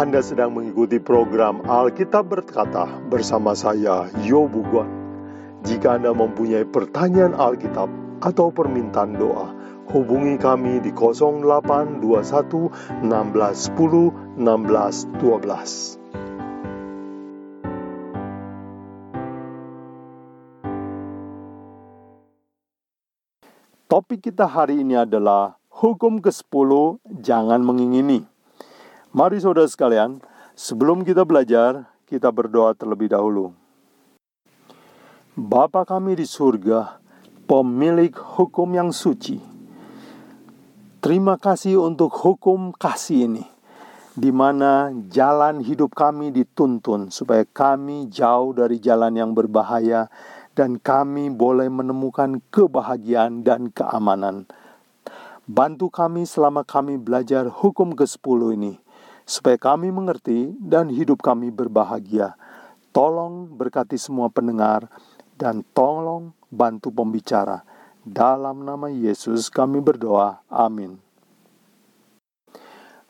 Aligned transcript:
Anda 0.00 0.24
sedang 0.24 0.56
mengikuti 0.56 0.96
program 0.96 1.60
Alkitab 1.68 2.32
Berkata 2.32 2.88
bersama 3.12 3.52
saya, 3.52 4.08
Yobu 4.24 4.64
Guan. 4.72 4.88
Jika 5.60 6.00
Anda 6.00 6.16
mempunyai 6.16 6.64
pertanyaan 6.64 7.36
Alkitab 7.36 7.92
atau 8.24 8.48
permintaan 8.48 9.20
doa, 9.20 9.52
hubungi 9.92 10.40
kami 10.40 10.80
di 10.80 10.88
0821 10.96 12.00
1610 13.04 14.40
1612. 14.40 16.00
Topik 23.84 24.32
kita 24.32 24.48
hari 24.48 24.80
ini 24.80 24.96
adalah 24.96 25.60
hukum 25.68 26.24
ke-10 26.24 27.04
jangan 27.20 27.60
mengingini. 27.60 28.29
Mari 29.10 29.42
saudara 29.42 29.66
sekalian, 29.66 30.22
sebelum 30.54 31.02
kita 31.02 31.26
belajar, 31.26 31.82
kita 32.06 32.30
berdoa 32.30 32.78
terlebih 32.78 33.10
dahulu. 33.10 33.50
Bapa 35.34 35.82
kami 35.82 36.14
di 36.14 36.22
surga, 36.22 37.02
pemilik 37.42 38.14
hukum 38.14 38.70
yang 38.70 38.94
suci. 38.94 39.42
Terima 41.02 41.34
kasih 41.42 41.82
untuk 41.82 42.14
hukum 42.22 42.70
kasih 42.70 43.26
ini, 43.26 43.42
di 44.14 44.30
mana 44.30 44.94
jalan 45.10 45.58
hidup 45.58 45.90
kami 45.90 46.30
dituntun 46.30 47.10
supaya 47.10 47.42
kami 47.42 48.06
jauh 48.14 48.54
dari 48.54 48.78
jalan 48.78 49.10
yang 49.18 49.34
berbahaya 49.34 50.06
dan 50.54 50.78
kami 50.78 51.34
boleh 51.34 51.66
menemukan 51.66 52.38
kebahagiaan 52.54 53.42
dan 53.42 53.74
keamanan. 53.74 54.46
Bantu 55.50 55.90
kami 55.90 56.30
selama 56.30 56.62
kami 56.62 56.94
belajar 56.94 57.50
hukum 57.50 57.98
ke-10 57.98 58.54
ini 58.54 58.74
supaya 59.30 59.54
kami 59.54 59.94
mengerti 59.94 60.50
dan 60.58 60.90
hidup 60.90 61.22
kami 61.22 61.54
berbahagia. 61.54 62.34
Tolong 62.90 63.46
berkati 63.54 63.94
semua 63.94 64.26
pendengar 64.26 64.90
dan 65.38 65.62
tolong 65.70 66.34
bantu 66.50 66.90
pembicara. 66.90 67.62
Dalam 68.02 68.66
nama 68.66 68.90
Yesus 68.90 69.46
kami 69.46 69.78
berdoa. 69.78 70.42
Amin. 70.50 70.98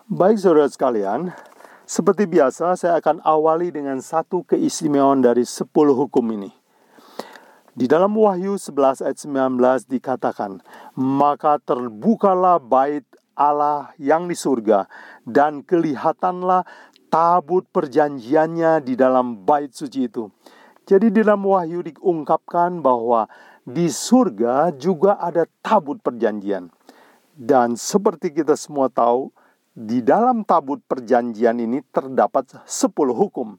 Baik 0.05 0.37
saudara 0.37 0.69
sekalian, 0.69 1.33
seperti 1.89 2.29
biasa 2.29 2.77
saya 2.77 3.01
akan 3.01 3.25
awali 3.25 3.73
dengan 3.73 3.97
satu 4.05 4.45
keistimewaan 4.45 5.25
dari 5.25 5.49
sepuluh 5.49 5.97
hukum 5.97 6.27
ini. 6.37 6.53
Di 7.73 7.89
dalam 7.89 8.13
Wahyu 8.13 8.61
11 8.61 9.01
ayat 9.09 9.17
19 9.17 9.89
dikatakan, 9.89 10.61
Maka 10.99 11.57
terbukalah 11.63 12.61
bait 12.61 13.07
Allah 13.41 13.97
yang 13.97 14.29
di 14.29 14.37
surga 14.37 14.85
dan 15.25 15.65
kelihatanlah 15.65 16.69
tabut 17.09 17.65
perjanjiannya 17.73 18.85
di 18.85 18.95
dalam 19.01 19.41
bait 19.49 19.73
suci 19.73 20.13
itu. 20.13 20.29
Jadi 20.85 21.09
di 21.09 21.25
dalam 21.25 21.49
wahyu 21.49 21.81
diungkapkan 21.81 22.85
bahwa 22.85 23.25
di 23.65 23.89
surga 23.89 24.77
juga 24.77 25.17
ada 25.17 25.49
tabut 25.65 25.97
perjanjian. 26.05 26.69
Dan 27.33 27.81
seperti 27.81 28.29
kita 28.37 28.53
semua 28.53 28.93
tahu, 28.93 29.33
di 29.73 30.05
dalam 30.05 30.45
tabut 30.45 30.83
perjanjian 30.85 31.57
ini 31.57 31.81
terdapat 31.89 32.53
10 32.69 32.91
hukum. 33.17 33.57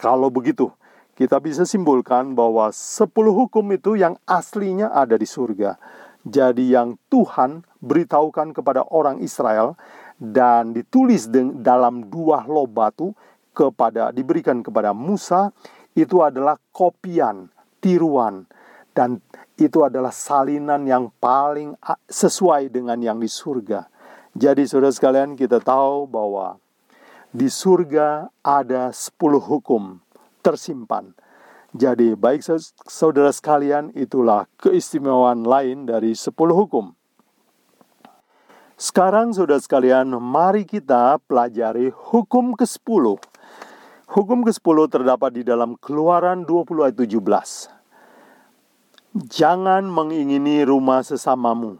Kalau 0.00 0.32
begitu, 0.32 0.72
kita 1.14 1.38
bisa 1.38 1.62
simpulkan 1.68 2.34
bahwa 2.34 2.72
10 2.72 3.06
hukum 3.30 3.62
itu 3.70 3.94
yang 3.94 4.18
aslinya 4.26 4.90
ada 4.90 5.14
di 5.14 5.28
surga. 5.28 5.78
Jadi 6.24 6.72
yang 6.72 6.96
Tuhan 7.12 7.62
beritahukan 7.82 8.54
kepada 8.54 8.86
orang 8.94 9.18
Israel 9.20 9.74
dan 10.16 10.70
ditulis 10.70 11.26
dalam 11.60 12.06
dua 12.06 12.46
loh 12.46 12.70
batu 12.70 13.10
kepada 13.52 14.14
diberikan 14.14 14.62
kepada 14.62 14.94
Musa 14.94 15.50
itu 15.92 16.24
adalah 16.24 16.56
kopian, 16.72 17.50
tiruan 17.82 18.48
dan 18.96 19.20
itu 19.60 19.84
adalah 19.84 20.14
salinan 20.14 20.86
yang 20.88 21.12
paling 21.20 21.76
sesuai 22.08 22.72
dengan 22.72 22.96
yang 23.02 23.18
di 23.20 23.28
surga. 23.28 23.90
Jadi 24.32 24.64
saudara 24.64 24.94
sekalian 24.94 25.36
kita 25.36 25.60
tahu 25.60 26.08
bahwa 26.08 26.56
di 27.28 27.52
surga 27.52 28.32
ada 28.40 28.88
10 28.88 29.12
hukum 29.36 30.00
tersimpan 30.40 31.12
jadi 31.72 32.12
baik 32.12 32.44
saudara 32.84 33.32
sekalian 33.32 33.96
itulah 33.96 34.44
keistimewaan 34.60 35.40
lain 35.40 35.88
dari 35.88 36.12
sepuluh 36.12 36.52
hukum. 36.52 36.92
Sekarang 38.82 39.30
saudara 39.30 39.62
sekalian 39.62 40.10
mari 40.18 40.66
kita 40.66 41.22
pelajari 41.30 41.94
hukum 41.94 42.58
ke-10. 42.58 43.14
Hukum 44.10 44.38
ke-10 44.42 44.76
terdapat 44.90 45.30
di 45.38 45.46
dalam 45.46 45.78
keluaran 45.78 46.42
20 46.42 46.90
ayat 46.90 46.98
17. 46.98 47.70
Jangan 49.30 49.86
mengingini 49.86 50.66
rumah 50.66 51.06
sesamamu. 51.06 51.78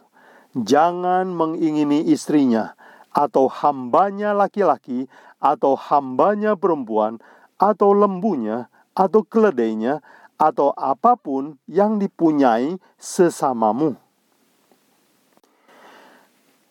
Jangan 0.55 1.27
mengingini 1.27 2.07
istrinya 2.07 2.79
atau 3.11 3.51
hambanya 3.51 4.31
laki-laki 4.31 5.11
atau 5.43 5.75
hambanya 5.75 6.55
perempuan 6.55 7.19
atau 7.59 7.99
lembunya 7.99 8.71
atau 8.95 9.27
keledainya 9.27 10.07
atau 10.39 10.71
apa 10.79 11.19
pun 11.19 11.59
yang 11.67 11.99
dipunyai 11.99 12.79
sesamamu. 12.95 13.99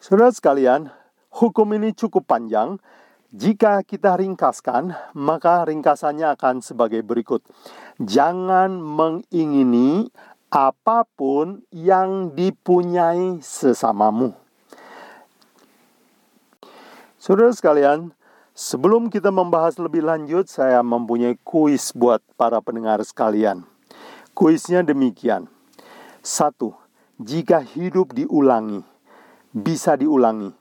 Saudara 0.01 0.33
sekalian, 0.33 0.89
hukum 1.29 1.77
ini 1.77 1.93
cukup 1.93 2.25
panjang. 2.25 2.81
Jika 3.29 3.85
kita 3.85 4.17
ringkaskan, 4.17 4.97
maka 5.13 5.61
ringkasannya 5.69 6.25
akan 6.33 6.65
sebagai 6.65 7.05
berikut: 7.05 7.45
jangan 8.01 8.81
mengingini 8.81 10.09
apa 10.49 11.05
pun 11.05 11.61
yang 11.69 12.33
dipunyai 12.33 13.45
sesamamu. 13.45 14.33
Saudara 17.21 17.53
sekalian, 17.53 18.09
Sebelum 18.51 19.07
kita 19.07 19.31
membahas 19.31 19.79
lebih 19.79 20.03
lanjut, 20.03 20.45
saya 20.45 20.83
mempunyai 20.83 21.39
kuis 21.39 21.95
buat 21.95 22.19
para 22.35 22.59
pendengar 22.59 22.99
sekalian. 23.01 23.63
Kuisnya 24.35 24.83
demikian. 24.83 25.47
Satu, 26.19 26.75
jika 27.15 27.63
hidup 27.63 28.11
diulangi, 28.11 28.83
bisa 29.51 29.99
diulangi. 29.99 30.51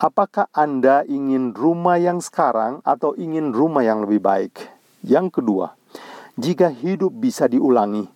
Apakah 0.00 0.50
Anda 0.50 1.06
ingin 1.06 1.54
rumah 1.54 2.00
yang 2.00 2.18
sekarang 2.18 2.82
atau 2.82 3.14
ingin 3.14 3.54
rumah 3.54 3.84
yang 3.84 4.02
lebih 4.02 4.18
baik? 4.18 4.54
Yang 5.04 5.40
kedua, 5.40 5.76
jika 6.40 6.72
hidup 6.72 7.12
bisa 7.14 7.46
diulangi, 7.46 8.08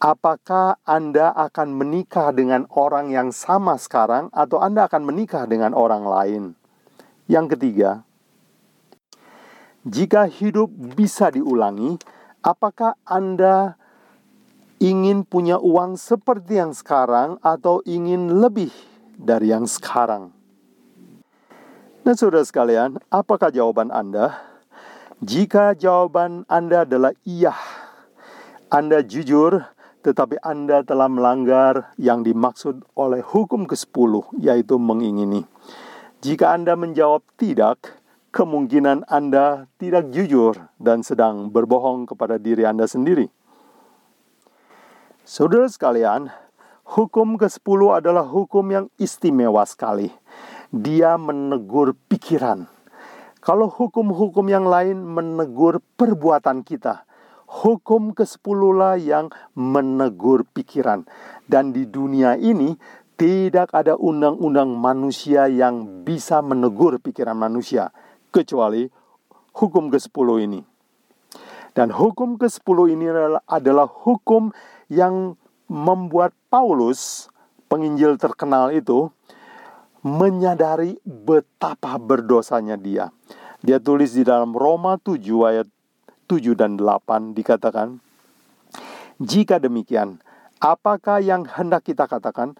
apakah 0.00 0.80
Anda 0.82 1.30
akan 1.36 1.76
menikah 1.76 2.32
dengan 2.32 2.64
orang 2.72 3.12
yang 3.12 3.30
sama 3.36 3.76
sekarang 3.76 4.32
atau 4.32 4.64
Anda 4.64 4.88
akan 4.88 5.02
menikah 5.04 5.44
dengan 5.44 5.76
orang 5.76 6.04
lain? 6.08 6.42
Yang 7.28 7.56
ketiga, 7.56 8.00
jika 9.84 10.24
hidup 10.24 10.72
bisa 10.72 11.28
diulangi, 11.28 12.00
apakah 12.40 12.96
Anda 13.04 13.76
ingin 14.80 15.22
punya 15.28 15.60
uang 15.60 16.00
seperti 16.00 16.58
yang 16.64 16.72
sekarang 16.72 17.36
atau 17.44 17.84
ingin 17.84 18.40
lebih 18.40 18.72
dari 19.16 19.50
yang 19.50 19.64
sekarang? 19.64 20.30
Nah, 22.06 22.14
saudara 22.14 22.46
sekalian, 22.46 23.02
apakah 23.10 23.50
jawaban 23.50 23.90
Anda? 23.90 24.38
Jika 25.24 25.74
jawaban 25.74 26.44
Anda 26.46 26.86
adalah 26.86 27.16
iya, 27.26 27.56
Anda 28.70 29.02
jujur, 29.02 29.64
tetapi 30.06 30.38
Anda 30.38 30.86
telah 30.86 31.10
melanggar 31.10 31.90
yang 31.98 32.22
dimaksud 32.22 32.86
oleh 32.94 33.26
hukum 33.26 33.66
ke-10, 33.66 34.38
yaitu 34.38 34.78
mengingini. 34.78 35.42
Jika 36.22 36.54
Anda 36.54 36.78
menjawab 36.78 37.26
tidak, 37.34 37.98
kemungkinan 38.30 39.08
Anda 39.10 39.66
tidak 39.80 40.12
jujur 40.14 40.70
dan 40.78 41.02
sedang 41.02 41.50
berbohong 41.50 42.06
kepada 42.06 42.38
diri 42.38 42.62
Anda 42.62 42.86
sendiri. 42.86 43.32
Saudara 45.26 45.66
sekalian, 45.66 46.30
hukum 46.86 47.34
ke-10 47.34 47.80
adalah 47.98 48.22
hukum 48.22 48.64
yang 48.70 48.86
istimewa 48.96 49.66
sekali. 49.66 50.14
Dia 50.70 51.18
menegur 51.18 51.98
pikiran. 52.06 52.70
Kalau 53.42 53.70
hukum-hukum 53.70 54.46
yang 54.50 54.66
lain 54.66 54.98
menegur 55.02 55.78
perbuatan 55.98 56.66
kita, 56.66 57.06
hukum 57.46 58.10
ke-10 58.10 58.60
lah 58.74 58.94
yang 58.98 59.30
menegur 59.54 60.42
pikiran. 60.50 61.06
Dan 61.46 61.70
di 61.70 61.86
dunia 61.86 62.34
ini 62.34 62.74
tidak 63.14 63.70
ada 63.70 63.94
undang-undang 63.94 64.74
manusia 64.74 65.46
yang 65.46 66.02
bisa 66.02 66.42
menegur 66.42 66.98
pikiran 66.98 67.38
manusia 67.38 67.94
kecuali 68.34 68.90
hukum 69.54 69.88
ke-10 69.94 70.28
ini. 70.42 70.60
Dan 71.76 71.92
hukum 71.92 72.40
ke-10 72.40 72.78
ini 72.92 73.04
adalah, 73.06 73.42
adalah 73.46 73.86
hukum 73.86 74.50
yang 74.90 75.38
membuat 75.66 76.32
Paulus, 76.56 77.28
penginjil 77.68 78.16
terkenal 78.16 78.72
itu, 78.72 79.12
menyadari 80.00 80.96
betapa 81.04 82.00
berdosanya 82.00 82.80
dia. 82.80 83.12
Dia 83.60 83.76
tulis 83.76 84.16
di 84.16 84.24
dalam 84.24 84.56
Roma 84.56 84.96
7 84.96 85.20
ayat 85.44 85.68
7 86.24 86.56
dan 86.56 86.80
8 86.80 87.36
dikatakan, 87.36 88.00
Jika 89.20 89.60
demikian, 89.60 90.16
apakah 90.56 91.20
yang 91.20 91.44
hendak 91.44 91.84
kita 91.84 92.08
katakan? 92.08 92.56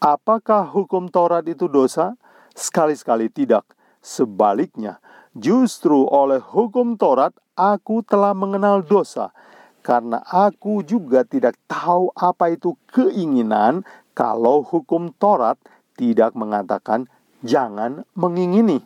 Apakah 0.00 0.64
hukum 0.64 1.12
Taurat 1.12 1.44
itu 1.44 1.68
dosa? 1.68 2.16
Sekali-sekali 2.56 3.28
tidak. 3.28 3.68
Sebaliknya, 4.00 5.04
justru 5.36 6.08
oleh 6.08 6.40
hukum 6.40 6.96
Taurat 6.96 7.36
aku 7.60 8.00
telah 8.08 8.32
mengenal 8.32 8.80
dosa, 8.80 9.36
karena 9.84 10.24
aku 10.24 10.80
juga 10.80 11.28
tidak 11.28 11.60
tahu 11.68 12.08
apa 12.16 12.56
itu 12.56 12.72
keinginan 12.88 13.84
kalau 14.16 14.64
hukum 14.64 15.12
Taurat 15.20 15.60
tidak 16.00 16.32
mengatakan 16.32 17.04
jangan 17.44 18.08
mengingini. 18.16 18.80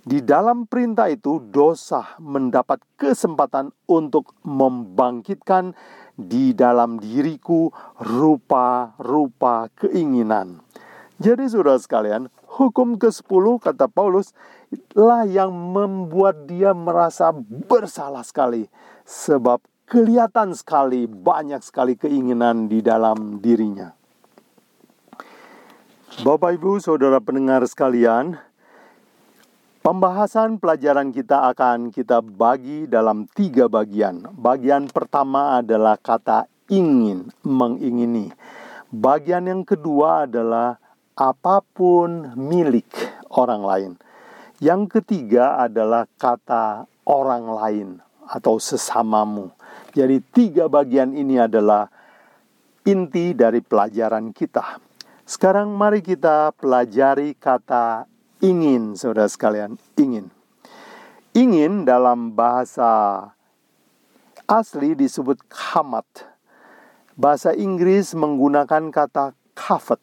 Di 0.00 0.24
dalam 0.24 0.64
perintah 0.64 1.12
itu, 1.12 1.42
dosa 1.52 2.16
mendapat 2.16 2.80
kesempatan 2.96 3.68
untuk 3.84 4.32
membangkitkan 4.46 5.76
di 6.16 6.56
dalam 6.56 6.96
diriku 6.96 7.68
rupa-rupa 8.00 9.68
keinginan. 9.76 10.64
Jadi, 11.20 11.52
saudara 11.52 11.76
sekalian, 11.76 12.32
hukum 12.48 12.96
ke-10 12.96 13.60
kata 13.60 13.92
Paulus 13.92 14.32
lah 14.96 15.28
yang 15.28 15.52
membuat 15.52 16.48
dia 16.48 16.72
merasa 16.72 17.28
bersalah 17.68 18.24
sekali 18.24 18.72
sebab 19.10 19.58
kelihatan 19.90 20.54
sekali 20.54 21.10
banyak 21.10 21.58
sekali 21.66 21.98
keinginan 21.98 22.70
di 22.70 22.78
dalam 22.78 23.42
dirinya. 23.42 23.90
Bapak 26.22 26.54
Ibu, 26.54 26.78
Saudara 26.78 27.18
pendengar 27.18 27.66
sekalian, 27.66 28.38
Pembahasan 29.80 30.60
pelajaran 30.60 31.08
kita 31.08 31.48
akan 31.56 31.88
kita 31.88 32.20
bagi 32.20 32.84
dalam 32.84 33.24
tiga 33.32 33.64
bagian. 33.64 34.28
Bagian 34.36 34.92
pertama 34.92 35.56
adalah 35.56 35.96
kata 35.96 36.44
ingin, 36.68 37.32
mengingini. 37.40 38.28
Bagian 38.92 39.48
yang 39.48 39.64
kedua 39.64 40.28
adalah 40.28 40.76
apa 41.16 41.64
pun 41.64 42.36
milik 42.36 42.92
orang 43.32 43.62
lain. 43.64 43.92
Yang 44.60 45.00
ketiga 45.00 45.56
adalah 45.64 46.04
kata 46.20 46.84
orang 47.08 47.44
lain 47.48 47.88
atau 48.30 48.62
sesamamu. 48.62 49.50
Jadi 49.90 50.22
tiga 50.30 50.70
bagian 50.70 51.10
ini 51.18 51.42
adalah 51.42 51.90
inti 52.86 53.34
dari 53.34 53.58
pelajaran 53.58 54.30
kita. 54.30 54.78
Sekarang 55.26 55.74
mari 55.74 56.02
kita 56.02 56.54
pelajari 56.54 57.34
kata 57.34 58.06
ingin, 58.42 58.94
saudara 58.94 59.26
sekalian, 59.26 59.78
ingin. 59.98 60.30
Ingin 61.34 61.86
dalam 61.86 62.34
bahasa 62.34 63.22
asli 64.50 64.98
disebut 64.98 65.38
kamat. 65.46 66.06
Bahasa 67.14 67.54
Inggris 67.54 68.14
menggunakan 68.18 68.90
kata 68.90 69.38
kafet. 69.54 70.02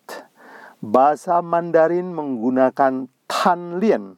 Bahasa 0.79 1.43
Mandarin 1.43 2.15
menggunakan 2.15 3.11
tanlien. 3.27 4.15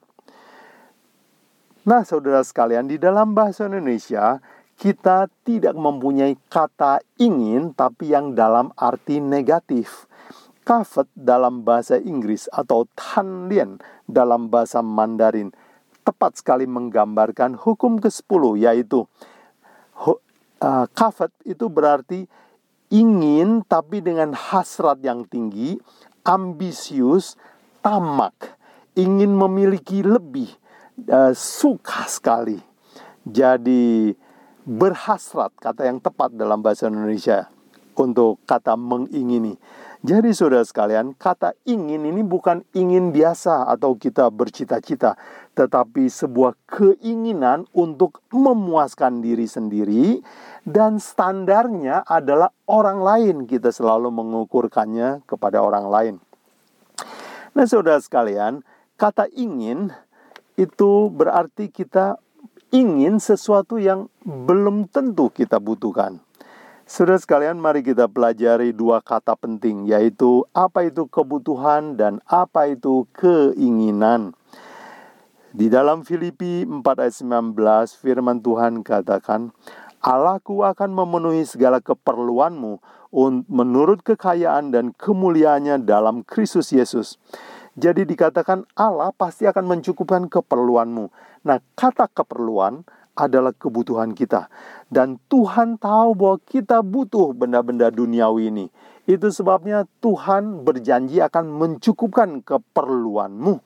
Nah, 1.90 2.06
saudara 2.06 2.46
sekalian, 2.46 2.86
di 2.86 3.02
dalam 3.02 3.34
bahasa 3.34 3.66
Indonesia 3.66 4.38
kita 4.78 5.26
tidak 5.42 5.74
mempunyai 5.74 6.38
kata 6.46 7.02
ingin, 7.18 7.74
tapi 7.74 8.14
yang 8.14 8.38
dalam 8.38 8.70
arti 8.78 9.18
negatif. 9.18 10.06
Kafet 10.62 11.10
dalam 11.18 11.66
bahasa 11.66 11.98
Inggris 11.98 12.46
atau 12.54 12.86
tanlien 12.94 13.82
dalam 14.06 14.54
bahasa 14.54 14.86
Mandarin 14.86 15.50
tepat 16.06 16.38
sekali 16.38 16.70
menggambarkan 16.70 17.58
hukum 17.58 17.98
ke-10 17.98 18.44
yaitu 18.70 19.10
uh, 19.98 20.86
kafet 20.94 21.34
itu 21.42 21.66
berarti 21.74 22.30
ingin 22.94 23.66
tapi 23.66 24.06
dengan 24.06 24.38
hasrat 24.38 25.02
yang 25.02 25.26
tinggi, 25.26 25.82
ambisius, 26.22 27.34
tamak, 27.82 28.54
ingin 28.94 29.34
memiliki 29.34 30.06
lebih, 30.06 30.54
uh, 31.08 31.32
suka 31.32 32.04
sekali. 32.10 32.60
Jadi 33.24 34.12
berhasrat 34.68 35.56
kata 35.58 35.88
yang 35.88 36.04
tepat 36.04 36.36
dalam 36.36 36.60
bahasa 36.60 36.92
Indonesia 36.92 37.48
untuk 38.00 38.40
kata 38.48 38.80
mengingini. 38.80 39.60
Jadi 40.00 40.32
saudara 40.32 40.64
sekalian, 40.64 41.12
kata 41.20 41.60
ingin 41.68 42.08
ini 42.08 42.24
bukan 42.24 42.64
ingin 42.72 43.12
biasa 43.12 43.68
atau 43.68 44.00
kita 44.00 44.32
bercita-cita, 44.32 45.20
tetapi 45.60 46.08
sebuah 46.08 46.56
keinginan 46.64 47.68
untuk 47.76 48.24
memuaskan 48.32 49.20
diri 49.20 49.44
sendiri 49.44 50.24
dan 50.64 51.04
standarnya 51.04 52.08
adalah 52.08 52.56
orang 52.72 53.04
lain. 53.04 53.36
Kita 53.44 53.76
selalu 53.76 54.08
mengukurkannya 54.08 55.28
kepada 55.28 55.60
orang 55.60 55.86
lain. 55.92 56.16
Nah, 57.52 57.68
saudara 57.68 58.00
sekalian, 58.00 58.64
kata 58.96 59.28
ingin 59.36 59.92
itu 60.60 61.08
berarti 61.08 61.72
kita 61.72 62.20
ingin 62.76 63.24
sesuatu 63.24 63.80
yang 63.80 64.12
belum 64.28 64.92
tentu 64.92 65.32
kita 65.32 65.56
butuhkan. 65.64 66.20
Saudara 66.90 67.22
sekalian, 67.22 67.62
mari 67.62 67.86
kita 67.86 68.10
pelajari 68.10 68.74
dua 68.74 69.00
kata 69.00 69.38
penting, 69.38 69.86
yaitu 69.88 70.44
apa 70.58 70.90
itu 70.90 71.06
kebutuhan 71.06 71.96
dan 71.96 72.18
apa 72.26 72.74
itu 72.74 73.06
keinginan. 73.14 74.34
Di 75.54 75.70
dalam 75.70 76.02
Filipi 76.02 76.66
4 76.66 76.82
ayat 76.82 77.16
19, 77.16 77.94
firman 77.94 78.42
Tuhan 78.42 78.82
katakan, 78.82 79.54
Allahku 80.02 80.66
akan 80.66 80.90
memenuhi 80.90 81.46
segala 81.46 81.78
keperluanmu 81.78 82.82
menurut 83.50 84.02
kekayaan 84.06 84.74
dan 84.74 84.94
kemuliaannya 84.94 85.86
dalam 85.86 86.26
Kristus 86.26 86.74
Yesus. 86.74 87.22
Jadi 87.80 88.04
dikatakan 88.04 88.68
Allah 88.76 89.16
pasti 89.16 89.48
akan 89.48 89.64
mencukupkan 89.64 90.28
keperluanmu. 90.28 91.06
Nah, 91.48 91.64
kata 91.80 92.12
keperluan 92.12 92.84
adalah 93.16 93.56
kebutuhan 93.56 94.12
kita. 94.12 94.52
Dan 94.92 95.16
Tuhan 95.32 95.80
tahu 95.80 96.12
bahwa 96.12 96.38
kita 96.44 96.84
butuh 96.84 97.32
benda-benda 97.32 97.88
duniawi 97.88 98.52
ini. 98.52 98.68
Itu 99.08 99.32
sebabnya 99.32 99.88
Tuhan 100.04 100.68
berjanji 100.68 101.24
akan 101.24 101.56
mencukupkan 101.56 102.44
keperluanmu. 102.44 103.64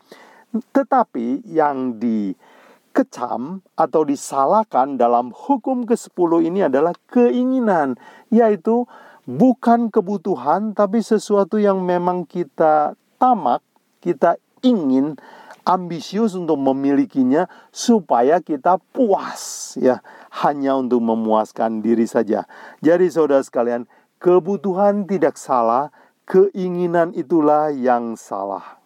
Tetapi 0.53 1.49
yang 1.49 1.97
dikecam 1.97 3.65
atau 3.73 4.01
disalahkan 4.05 4.93
dalam 4.93 5.33
hukum 5.33 5.89
ke-10 5.89 6.31
ini 6.53 6.69
adalah 6.69 6.93
keinginan, 7.09 7.97
yaitu 8.29 8.85
bukan 9.25 9.89
kebutuhan 9.89 10.77
tapi 10.77 11.01
sesuatu 11.01 11.57
yang 11.57 11.81
memang 11.81 12.29
kita 12.29 12.93
tamak, 13.17 13.65
kita 14.03 14.35
ingin 14.59 15.15
ambisius 15.63 16.35
untuk 16.35 16.59
memilikinya 16.59 17.47
supaya 17.71 18.43
kita 18.43 18.83
puas 18.91 19.73
ya 19.79 20.03
hanya 20.43 20.75
untuk 20.75 20.99
memuaskan 20.99 21.79
diri 21.79 22.03
saja. 22.03 22.43
Jadi 22.83 23.07
saudara 23.07 23.39
sekalian, 23.39 23.87
kebutuhan 24.19 25.07
tidak 25.07 25.39
salah, 25.39 25.95
keinginan 26.27 27.15
itulah 27.15 27.71
yang 27.71 28.19
salah. 28.19 28.83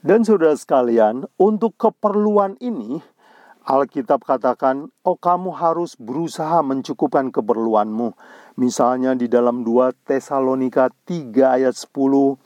Dan 0.00 0.24
saudara 0.24 0.56
sekalian, 0.56 1.28
untuk 1.36 1.76
keperluan 1.76 2.56
ini 2.64 3.02
Alkitab 3.68 4.24
katakan, 4.24 4.88
"Oh, 5.04 5.20
kamu 5.20 5.52
harus 5.52 5.92
berusaha 6.00 6.64
mencukupkan 6.64 7.28
keperluanmu." 7.28 8.16
Misalnya 8.56 9.12
di 9.12 9.28
dalam 9.28 9.60
2 9.60 9.92
Tesalonika 10.08 10.88
3 11.04 11.60
ayat 11.60 11.76
10 11.76 12.40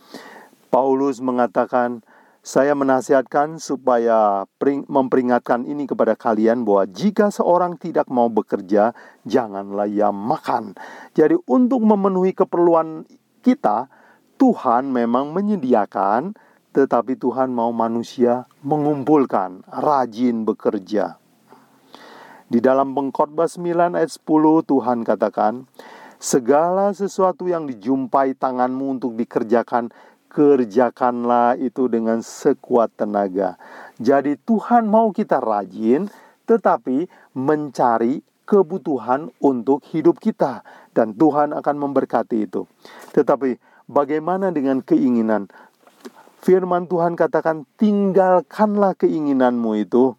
Paulus 0.73 1.21
mengatakan, 1.21 2.01
saya 2.41 2.73
menasihatkan 2.73 3.61
supaya 3.61 4.49
memperingatkan 4.89 5.69
ini 5.69 5.85
kepada 5.85 6.17
kalian 6.17 6.65
bahwa 6.65 6.89
jika 6.89 7.29
seorang 7.29 7.77
tidak 7.77 8.09
mau 8.09 8.33
bekerja, 8.33 8.97
janganlah 9.29 9.85
ia 9.85 10.09
makan. 10.09 10.73
Jadi 11.13 11.37
untuk 11.45 11.85
memenuhi 11.85 12.33
keperluan 12.33 13.05
kita, 13.45 13.93
Tuhan 14.41 14.89
memang 14.89 15.37
menyediakan, 15.37 16.35
tetapi 16.73 17.21
Tuhan 17.21 17.53
mau 17.53 17.69
manusia 17.71 18.49
mengumpulkan, 18.65 19.69
rajin 19.69 20.49
bekerja. 20.49 21.21
Di 22.49 22.65
dalam 22.65 22.97
pengkhotbah 22.97 23.45
9 23.45 23.93
ayat 23.93 24.09
10 24.09 24.25
Tuhan 24.65 25.05
katakan, 25.05 25.69
Segala 26.23 26.95
sesuatu 26.95 27.51
yang 27.51 27.67
dijumpai 27.67 28.39
tanganmu 28.39 28.95
untuk 28.95 29.19
dikerjakan, 29.19 29.91
kerjakanlah 30.33 31.61
itu 31.61 31.93
dengan 31.93 32.25
sekuat 32.25 32.97
tenaga. 32.97 33.61
Jadi 34.01 34.41
Tuhan 34.41 34.89
mau 34.89 35.13
kita 35.13 35.45
rajin 35.45 36.09
tetapi 36.49 37.07
mencari 37.37 38.25
kebutuhan 38.49 39.29
untuk 39.45 39.85
hidup 39.93 40.17
kita 40.17 40.65
dan 40.97 41.13
Tuhan 41.13 41.53
akan 41.53 41.77
memberkati 41.77 42.49
itu. 42.49 42.65
Tetapi 43.13 43.61
bagaimana 43.87 44.49
dengan 44.49 44.81
keinginan? 44.81 45.53
firman 46.43 46.91
Tuhan 46.91 47.15
katakan 47.15 47.65
tinggalkanlah 47.79 48.99
keinginanmu 48.99 49.79
itu. 49.79 50.19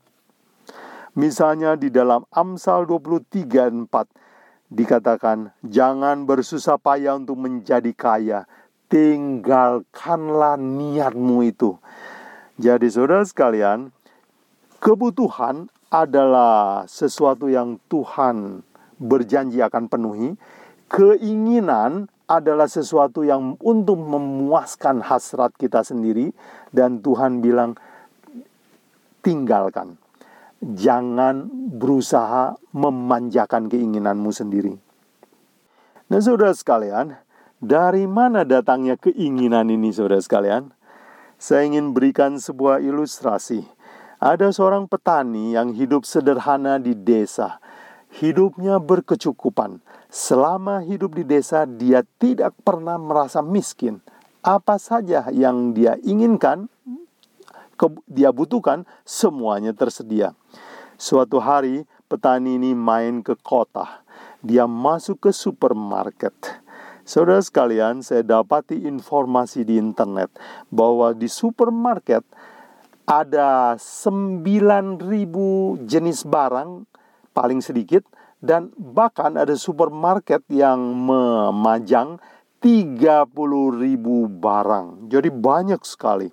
Misalnya 1.14 1.78
di 1.78 1.94
dalam 1.94 2.26
Amsal 2.34 2.90
23 2.90 3.86
4 3.86 4.74
dikatakan 4.74 5.54
jangan 5.62 6.26
bersusah 6.26 6.82
payah 6.82 7.20
untuk 7.20 7.38
menjadi 7.38 7.92
kaya, 7.94 8.50
tinggalkanlah 8.88 10.60
niatmu 10.60 11.46
itu. 11.48 11.78
Jadi 12.62 12.88
saudara 12.88 13.26
sekalian, 13.26 13.90
kebutuhan 14.78 15.72
adalah 15.94 16.86
sesuatu 16.90 17.50
yang 17.50 17.78
Tuhan 17.90 18.66
berjanji 18.98 19.62
akan 19.62 19.90
penuhi. 19.90 20.38
Keinginan 20.90 22.10
adalah 22.30 22.70
sesuatu 22.70 23.26
yang 23.26 23.60
untuk 23.62 24.00
memuaskan 24.00 25.04
hasrat 25.06 25.54
kita 25.58 25.86
sendiri 25.86 26.32
dan 26.74 27.02
Tuhan 27.04 27.42
bilang 27.44 27.76
tinggalkan. 29.22 29.98
Jangan 30.64 31.52
berusaha 31.76 32.56
memanjakan 32.72 33.68
keinginanmu 33.68 34.32
sendiri. 34.32 34.80
Nah, 36.08 36.20
saudara 36.24 36.56
sekalian, 36.56 37.20
dari 37.64 38.04
mana 38.12 38.44
datangnya 38.44 39.00
keinginan 39.00 39.72
ini, 39.72 39.96
saudara 39.96 40.20
sekalian? 40.20 40.76
Saya 41.40 41.64
ingin 41.64 41.96
berikan 41.96 42.36
sebuah 42.36 42.84
ilustrasi. 42.84 43.64
Ada 44.20 44.52
seorang 44.52 44.88
petani 44.88 45.56
yang 45.56 45.72
hidup 45.72 46.04
sederhana 46.04 46.76
di 46.76 46.92
desa. 46.92 47.64
Hidupnya 48.20 48.84
berkecukupan. 48.84 49.80
Selama 50.12 50.84
hidup 50.84 51.16
di 51.16 51.24
desa, 51.24 51.64
dia 51.64 52.04
tidak 52.20 52.52
pernah 52.68 53.00
merasa 53.00 53.40
miskin. 53.40 54.04
Apa 54.44 54.76
saja 54.76 55.32
yang 55.32 55.72
dia 55.72 55.96
inginkan, 56.04 56.68
dia 58.08 58.32
butuhkan, 58.32 58.88
semuanya 59.08 59.72
tersedia. 59.72 60.36
Suatu 60.96 61.40
hari, 61.40 61.84
petani 62.12 62.56
ini 62.56 62.72
main 62.72 63.20
ke 63.24 63.36
kota. 63.40 64.06
Dia 64.40 64.68
masuk 64.68 65.28
ke 65.28 65.32
supermarket. 65.32 66.63
Saudara 67.04 67.44
sekalian, 67.44 68.00
saya 68.00 68.24
dapati 68.24 68.88
informasi 68.88 69.68
di 69.68 69.76
internet 69.76 70.32
bahwa 70.72 71.12
di 71.12 71.28
supermarket 71.28 72.24
ada 73.04 73.76
9.000 73.76 75.04
jenis 75.84 76.24
barang 76.24 76.88
paling 77.36 77.60
sedikit 77.60 78.08
dan 78.40 78.72
bahkan 78.80 79.36
ada 79.36 79.52
supermarket 79.60 80.48
yang 80.48 80.80
memajang 80.80 82.24
30.000 82.64 82.96
barang. 84.40 84.88
Jadi 85.12 85.28
banyak 85.28 85.84
sekali. 85.84 86.32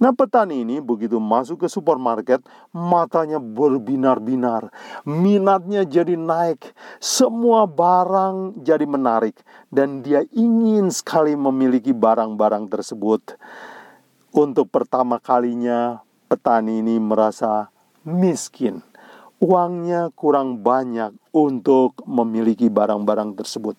Nah, 0.00 0.16
petani 0.16 0.64
ini 0.64 0.80
begitu 0.80 1.20
masuk 1.20 1.60
ke 1.60 1.68
supermarket, 1.68 2.40
matanya 2.72 3.36
berbinar-binar, 3.36 4.72
minatnya 5.04 5.84
jadi 5.84 6.16
naik, 6.16 6.72
semua 6.96 7.68
barang 7.68 8.64
jadi 8.64 8.88
menarik, 8.88 9.36
dan 9.68 10.00
dia 10.00 10.24
ingin 10.32 10.88
sekali 10.88 11.36
memiliki 11.36 11.92
barang-barang 11.92 12.72
tersebut. 12.72 13.36
Untuk 14.32 14.72
pertama 14.72 15.20
kalinya, 15.20 16.00
petani 16.32 16.80
ini 16.80 16.96
merasa 16.96 17.68
miskin. 18.00 18.80
Uangnya 19.36 20.08
kurang 20.16 20.64
banyak 20.64 21.12
untuk 21.36 22.00
memiliki 22.08 22.72
barang-barang 22.72 23.36
tersebut. 23.36 23.76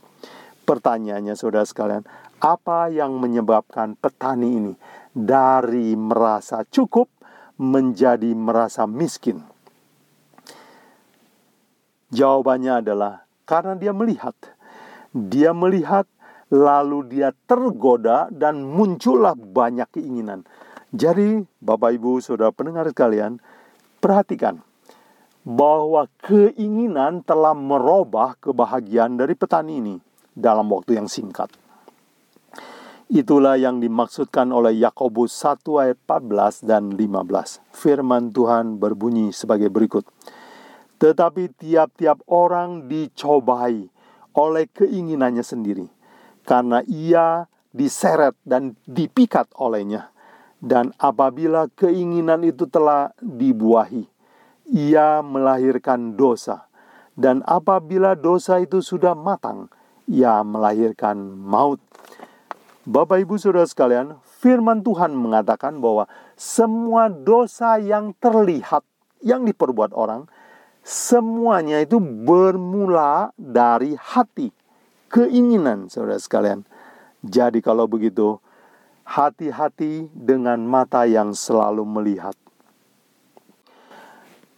Pertanyaannya, 0.70 1.34
saudara 1.34 1.66
sekalian, 1.66 2.06
apa 2.38 2.94
yang 2.94 3.18
menyebabkan 3.18 3.98
petani 3.98 4.50
ini 4.62 4.74
dari 5.12 5.94
merasa 6.00 6.64
cukup 6.68 7.08
menjadi 7.60 8.32
merasa 8.34 8.88
miskin? 8.90 9.44
Jawabannya 12.12 12.84
adalah 12.84 13.24
karena 13.48 13.80
dia 13.80 13.96
melihat, 13.96 14.36
dia 15.16 15.56
melihat 15.56 16.08
lalu 16.52 17.08
dia 17.08 17.32
tergoda 17.48 18.28
dan 18.28 18.60
muncullah 18.68 19.36
banyak 19.40 19.88
keinginan. 19.96 20.44
Jadi, 20.92 21.40
Bapak 21.64 21.96
Ibu, 21.96 22.20
Saudara 22.20 22.52
pendengar 22.52 22.92
sekalian, 22.92 23.40
perhatikan 24.04 24.60
bahwa 25.48 26.06
keinginan 26.20 27.24
telah 27.24 27.56
merubah 27.56 28.36
kebahagiaan 28.44 29.16
dari 29.16 29.34
petani 29.34 29.80
ini 29.80 29.96
dalam 30.36 30.68
waktu 30.68 31.00
yang 31.00 31.08
singkat. 31.08 31.61
Itulah 33.12 33.60
yang 33.60 33.84
dimaksudkan 33.84 34.56
oleh 34.56 34.80
Yakobus 34.80 35.36
1 35.44 35.68
ayat 35.84 36.00
14 36.08 36.64
dan 36.64 36.96
15. 36.96 37.60
Firman 37.76 38.32
Tuhan 38.32 38.80
berbunyi 38.80 39.36
sebagai 39.36 39.68
berikut. 39.68 40.08
Tetapi 40.96 41.52
tiap-tiap 41.60 42.24
orang 42.32 42.88
dicobai 42.88 43.92
oleh 44.32 44.66
keinginannya 44.72 45.44
sendiri 45.44 45.92
karena 46.48 46.88
ia 46.88 47.52
diseret 47.76 48.40
dan 48.48 48.80
dipikat 48.88 49.52
olehnya. 49.60 50.16
Dan 50.64 50.96
apabila 50.96 51.68
keinginan 51.76 52.48
itu 52.48 52.64
telah 52.64 53.12
dibuahi, 53.20 54.08
ia 54.72 55.20
melahirkan 55.20 56.16
dosa. 56.16 56.72
Dan 57.12 57.44
apabila 57.44 58.16
dosa 58.16 58.64
itu 58.64 58.80
sudah 58.80 59.20
matang, 59.20 59.68
ia 60.08 60.40
melahirkan 60.48 61.18
maut. 61.36 61.84
Bapak 62.82 63.22
Ibu 63.22 63.38
Saudara 63.38 63.70
sekalian, 63.70 64.18
firman 64.42 64.82
Tuhan 64.82 65.14
mengatakan 65.14 65.78
bahwa 65.78 66.10
semua 66.34 67.14
dosa 67.14 67.78
yang 67.78 68.18
terlihat 68.18 68.82
yang 69.22 69.46
diperbuat 69.46 69.94
orang 69.94 70.26
semuanya 70.82 71.78
itu 71.86 72.02
bermula 72.02 73.30
dari 73.38 73.94
hati 73.94 74.50
keinginan 75.14 75.94
saudara 75.94 76.18
sekalian. 76.18 76.66
Jadi 77.22 77.62
kalau 77.62 77.86
begitu, 77.86 78.42
hati-hati 79.06 80.10
dengan 80.10 80.66
mata 80.66 81.06
yang 81.06 81.38
selalu 81.38 81.86
melihat. 81.86 82.34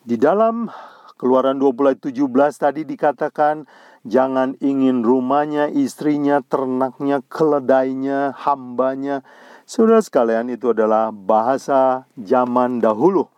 Di 0.07 0.15
dalam 0.15 0.71
Keluaran 1.19 1.55
17 1.55 2.11
tadi 2.59 2.83
dikatakan 2.83 3.63
jangan 4.03 4.59
ingin 4.59 5.01
rumahnya, 5.03 5.71
istrinya, 5.71 6.43
ternaknya, 6.43 7.23
keledainya, 7.27 8.35
hambanya. 8.35 9.23
Saudara 9.63 10.03
sekalian 10.03 10.51
itu 10.51 10.75
adalah 10.75 11.09
bahasa 11.09 12.07
zaman 12.19 12.83
dahulu. 12.83 13.31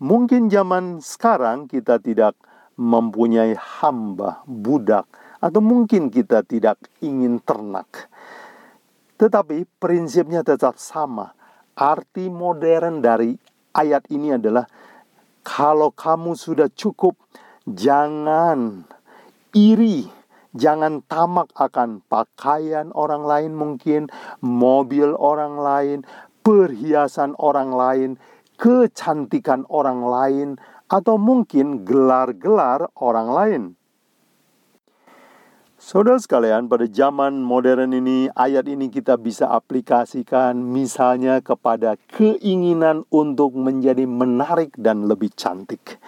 Mungkin 0.00 0.52
zaman 0.52 1.00
sekarang 1.00 1.68
kita 1.68 2.00
tidak 2.00 2.36
mempunyai 2.76 3.56
hamba, 3.56 4.44
budak, 4.44 5.08
atau 5.40 5.60
mungkin 5.64 6.12
kita 6.12 6.44
tidak 6.44 6.76
ingin 7.00 7.40
ternak. 7.40 8.08
Tetapi 9.16 9.64
prinsipnya 9.80 10.44
tetap 10.44 10.76
sama. 10.76 11.32
Arti 11.76 12.28
modern 12.28 13.00
dari 13.00 13.36
ayat 13.72 14.08
ini 14.12 14.36
adalah 14.36 14.68
kalau 15.44 15.92
kamu 15.92 16.36
sudah 16.36 16.68
cukup, 16.72 17.16
jangan 17.68 18.84
iri, 19.56 20.04
jangan 20.52 21.00
tamak 21.08 21.48
akan 21.56 22.04
pakaian 22.12 22.92
orang 22.92 23.24
lain 23.24 23.52
mungkin, 23.56 24.12
mobil 24.44 25.16
orang 25.16 25.56
lain, 25.56 25.98
perhiasan 26.44 27.32
orang 27.40 27.72
lain, 27.72 28.10
kecantikan 28.60 29.64
orang 29.72 30.04
lain, 30.04 30.48
atau 30.92 31.16
mungkin 31.16 31.88
gelar-gelar 31.88 32.92
orang 33.00 33.28
lain. 33.32 33.62
Saudara 35.76 36.18
sekalian, 36.18 36.66
pada 36.66 36.88
zaman 36.90 37.40
modern 37.46 37.94
ini, 37.94 38.26
ayat 38.34 38.66
ini 38.66 38.90
kita 38.90 39.14
bisa 39.20 39.46
aplikasikan 39.52 40.58
misalnya 40.58 41.38
kepada 41.38 41.94
keinginan 42.10 43.06
untuk 43.12 43.54
menjadi 43.54 44.02
menarik 44.02 44.74
dan 44.74 45.06
lebih 45.06 45.30
cantik. 45.36 46.00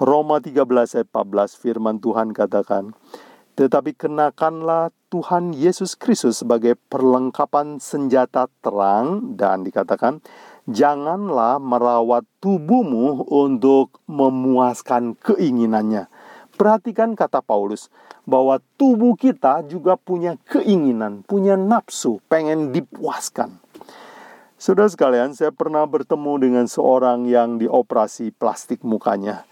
Roma 0.00 0.40
13 0.40 0.64
ayat 0.68 1.08
14 1.10 1.56
firman 1.58 2.00
Tuhan 2.00 2.32
katakan, 2.32 2.96
Tetapi 3.58 3.92
kenakanlah 3.96 4.94
Tuhan 5.12 5.52
Yesus 5.52 5.92
Kristus 5.98 6.40
sebagai 6.40 6.78
perlengkapan 6.88 7.76
senjata 7.82 8.48
terang 8.64 9.36
dan 9.36 9.64
dikatakan, 9.66 10.24
Janganlah 10.70 11.58
merawat 11.58 12.22
tubuhmu 12.38 13.26
untuk 13.28 13.98
memuaskan 14.06 15.18
keinginannya 15.18 16.06
Perhatikan 16.52 17.16
kata 17.16 17.40
Paulus 17.40 17.88
bahwa 18.28 18.60
tubuh 18.76 19.16
kita 19.16 19.64
juga 19.64 19.96
punya 19.96 20.36
keinginan, 20.44 21.24
punya 21.24 21.56
nafsu, 21.56 22.20
pengen 22.28 22.76
dipuaskan. 22.76 23.56
Saudara 24.60 24.86
sekalian, 24.86 25.34
saya 25.34 25.50
pernah 25.50 25.82
bertemu 25.88 26.32
dengan 26.38 26.66
seorang 26.70 27.26
yang 27.26 27.58
dioperasi 27.58 28.30
plastik 28.36 28.84
mukanya. 28.86 29.42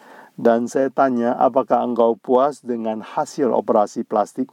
Dan 0.40 0.72
saya 0.72 0.88
tanya, 0.88 1.36
apakah 1.36 1.84
engkau 1.84 2.16
puas 2.16 2.64
dengan 2.64 3.04
hasil 3.04 3.52
operasi 3.52 4.08
plastik? 4.08 4.48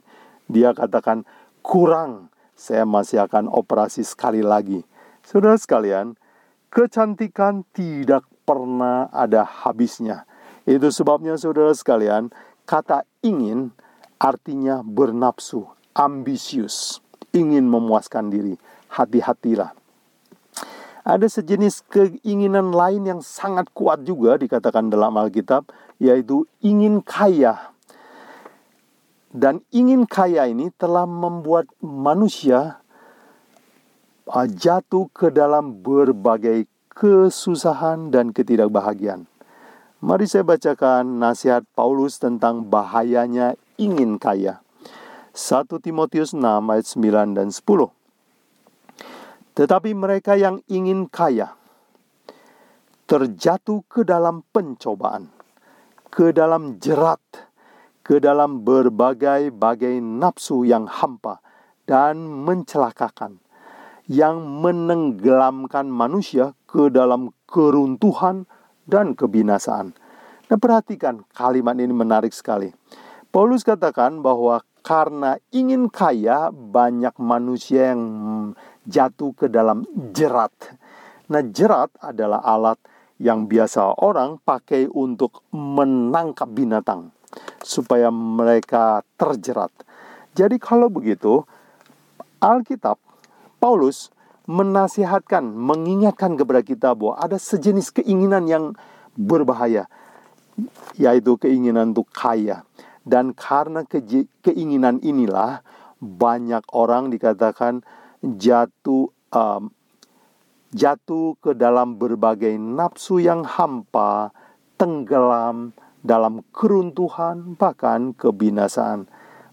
Dia 0.51 0.75
katakan, 0.75 1.23
kurang, 1.63 2.27
saya 2.59 2.83
masih 2.83 3.23
akan 3.23 3.47
operasi 3.47 4.03
sekali 4.03 4.43
lagi. 4.43 4.83
Saudara 5.23 5.55
sekalian, 5.55 6.19
kecantikan 6.67 7.63
tidak 7.71 8.27
pernah 8.43 9.07
ada 9.15 9.47
habisnya. 9.47 10.27
Itu 10.67 10.91
sebabnya 10.91 11.39
saudara 11.39 11.71
sekalian, 11.71 12.35
kata 12.67 13.07
ingin 13.23 13.71
artinya 14.19 14.83
bernafsu, 14.83 15.71
ambisius, 15.95 16.99
ingin 17.31 17.63
memuaskan 17.63 18.27
diri. 18.27 18.59
Hati-hatilah. 18.91 19.71
Ada 21.07 21.39
sejenis 21.39 21.87
keinginan 21.87 22.75
lain 22.75 23.07
yang 23.07 23.23
sangat 23.23 23.71
kuat 23.71 24.03
juga 24.03 24.35
dikatakan 24.35 24.91
dalam 24.91 25.15
Alkitab, 25.15 25.71
yaitu 26.03 26.43
ingin 26.59 26.99
kaya. 26.99 27.71
Dan 29.31 29.63
ingin 29.71 30.03
kaya 30.03 30.51
ini 30.51 30.67
telah 30.75 31.07
membuat 31.07 31.71
manusia 31.79 32.83
uh, 34.27 34.47
jatuh 34.51 35.07
ke 35.15 35.31
dalam 35.31 35.79
berbagai 35.79 36.67
kesusahan 36.91 38.11
dan 38.11 38.35
ketidakbahagiaan. 38.35 39.31
Mari 40.03 40.27
saya 40.27 40.43
bacakan 40.43 41.23
nasihat 41.23 41.63
Paulus 41.71 42.19
tentang 42.19 42.67
bahayanya 42.67 43.55
ingin 43.79 44.19
kaya. 44.19 44.59
1 45.31 45.71
Timotius 45.79 46.35
6 46.35 46.43
ayat 46.43 46.83
9 46.83 47.31
dan 47.31 47.47
10. 47.47 47.96
Tetapi 49.57 49.97
mereka 49.97 50.37
yang 50.37 50.61
ingin 50.69 51.09
kaya 51.09 51.57
terjatuh 53.09 53.81
ke 53.89 54.05
dalam 54.05 54.45
pencobaan, 54.53 55.33
ke 56.13 56.29
dalam 56.29 56.77
jerat, 56.77 57.23
ke 58.05 58.21
dalam 58.21 58.61
berbagai-bagai 58.61 59.97
nafsu 59.97 60.61
yang 60.61 60.85
hampa 60.85 61.41
dan 61.89 62.21
mencelakakan, 62.45 63.41
yang 64.05 64.45
menenggelamkan 64.61 65.89
manusia 65.89 66.53
ke 66.69 66.93
dalam 66.93 67.33
keruntuhan 67.49 68.45
dan 68.85 69.17
kebinasaan. 69.17 69.97
Nah, 70.47 70.57
perhatikan 70.61 71.25
kalimat 71.33 71.73
ini 71.81 71.97
menarik 71.97 72.31
sekali. 72.31 72.69
Paulus 73.33 73.65
katakan 73.65 74.21
bahwa 74.21 74.61
karena 74.85 75.35
ingin 75.51 75.91
kaya, 75.91 76.47
banyak 76.47 77.11
manusia 77.19 77.91
yang 77.91 78.03
jatuh 78.87 79.35
ke 79.35 79.51
dalam 79.51 79.83
jerat. 80.15 80.55
Nah, 81.27 81.43
jerat 81.43 81.91
adalah 81.99 82.39
alat 82.39 82.79
yang 83.19 83.45
biasa 83.45 83.99
orang 83.99 84.39
pakai 84.41 84.87
untuk 84.87 85.43
menangkap 85.51 86.47
binatang 86.47 87.11
supaya 87.59 88.07
mereka 88.13 89.03
terjerat. 89.19 89.69
Jadi 90.37 90.55
kalau 90.61 90.87
begitu, 90.87 91.43
Alkitab 92.39 93.01
Paulus 93.57 94.13
menasihatkan, 94.47 95.43
mengingatkan 95.43 96.39
kepada 96.39 96.61
kita 96.63 96.89
bahwa 96.95 97.19
ada 97.19 97.35
sejenis 97.35 97.91
keinginan 97.91 98.47
yang 98.47 98.65
berbahaya, 99.17 99.91
yaitu 100.95 101.35
keinginan 101.35 101.91
untuk 101.91 102.07
kaya. 102.15 102.63
Dan 103.03 103.35
karena 103.35 103.83
ke 103.83 104.03
keinginan 104.43 105.03
inilah 105.03 105.63
banyak 105.99 106.63
orang 106.71 107.09
dikatakan 107.09 107.81
jatuh 108.35 109.07
um, 109.31 109.71
jatuh 110.75 111.39
ke 111.39 111.55
dalam 111.55 111.95
berbagai 111.95 112.51
nafsu 112.59 113.23
yang 113.23 113.47
hampa, 113.47 114.35
tenggelam 114.75 115.71
dalam 116.03 116.43
keruntuhan 116.51 117.55
bahkan 117.55 118.11
kebinasaan. 118.11 119.07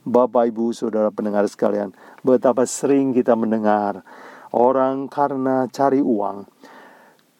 Bapak, 0.05 0.53
Ibu, 0.53 0.77
Saudara 0.77 1.09
pendengar 1.09 1.49
sekalian, 1.49 1.97
betapa 2.21 2.69
sering 2.69 3.17
kita 3.17 3.33
mendengar 3.33 4.05
orang 4.53 5.09
karena 5.09 5.65
cari 5.73 6.05
uang, 6.05 6.45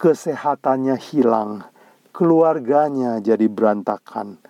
kesehatannya 0.01 0.97
hilang, 0.97 1.69
keluarganya 2.17 3.21
jadi 3.21 3.53
berantakan, 3.53 4.41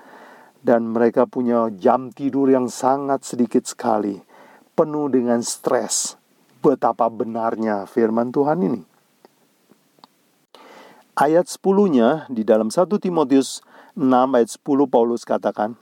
dan 0.62 0.94
mereka 0.94 1.26
punya 1.26 1.74
jam 1.74 2.14
tidur 2.14 2.46
yang 2.46 2.70
sangat 2.70 3.26
sedikit 3.26 3.66
sekali, 3.66 4.22
penuh 4.78 5.10
dengan 5.10 5.42
stres. 5.42 6.14
Betapa 6.64 7.12
benarnya 7.12 7.84
firman 7.84 8.32
Tuhan 8.32 8.64
ini. 8.64 8.80
Ayat 11.12 11.44
10-nya 11.44 12.24
di 12.32 12.40
dalam 12.40 12.72
1 12.72 12.88
Timotius 12.96 13.60
6 13.92 14.08
ayat 14.08 14.48
10 14.48 14.64
Paulus 14.88 15.28
katakan, 15.28 15.76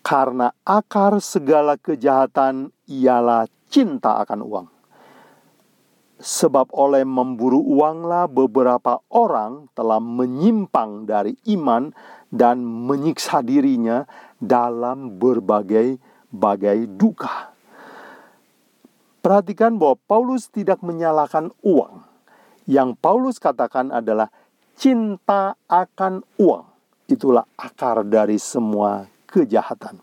karena 0.00 0.48
akar 0.64 1.20
segala 1.20 1.76
kejahatan 1.76 2.72
ialah 2.88 3.44
cinta 3.68 4.16
akan 4.24 4.40
uang. 4.48 4.66
Sebab 6.24 6.72
oleh 6.72 7.04
memburu 7.04 7.60
uanglah 7.60 8.24
beberapa 8.24 9.04
orang 9.12 9.68
telah 9.76 10.00
menyimpang 10.00 11.04
dari 11.04 11.36
iman 11.52 11.92
dan 12.32 12.64
menyiksa 12.64 13.44
dirinya 13.44 14.08
dalam 14.40 15.20
berbagai-bagai 15.20 16.88
duka. 16.96 17.53
Perhatikan 19.24 19.80
bahwa 19.80 19.96
Paulus 20.04 20.52
tidak 20.52 20.84
menyalahkan 20.84 21.48
uang. 21.64 22.04
Yang 22.68 22.92
Paulus 23.00 23.40
katakan 23.40 23.88
adalah 23.88 24.28
cinta 24.76 25.56
akan 25.64 26.20
uang. 26.36 26.68
Itulah 27.08 27.48
akar 27.56 28.04
dari 28.04 28.36
semua 28.36 29.08
kejahatan. 29.24 29.96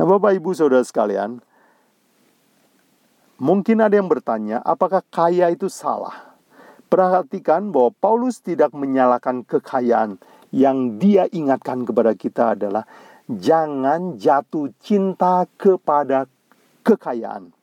Nah, 0.00 0.04
Bapak 0.08 0.32
Ibu 0.32 0.56
Saudara 0.56 0.80
sekalian, 0.80 1.44
mungkin 3.36 3.84
ada 3.84 4.00
yang 4.00 4.08
bertanya, 4.08 4.64
apakah 4.64 5.04
kaya 5.12 5.52
itu 5.52 5.68
salah? 5.68 6.32
Perhatikan 6.88 7.68
bahwa 7.68 7.92
Paulus 8.00 8.40
tidak 8.40 8.72
menyalahkan 8.72 9.44
kekayaan. 9.44 10.16
Yang 10.52 10.78
dia 11.00 11.24
ingatkan 11.28 11.84
kepada 11.84 12.16
kita 12.16 12.56
adalah 12.56 12.88
jangan 13.28 14.16
jatuh 14.16 14.72
cinta 14.80 15.44
kepada 15.60 16.28
kekayaan. 16.82 17.54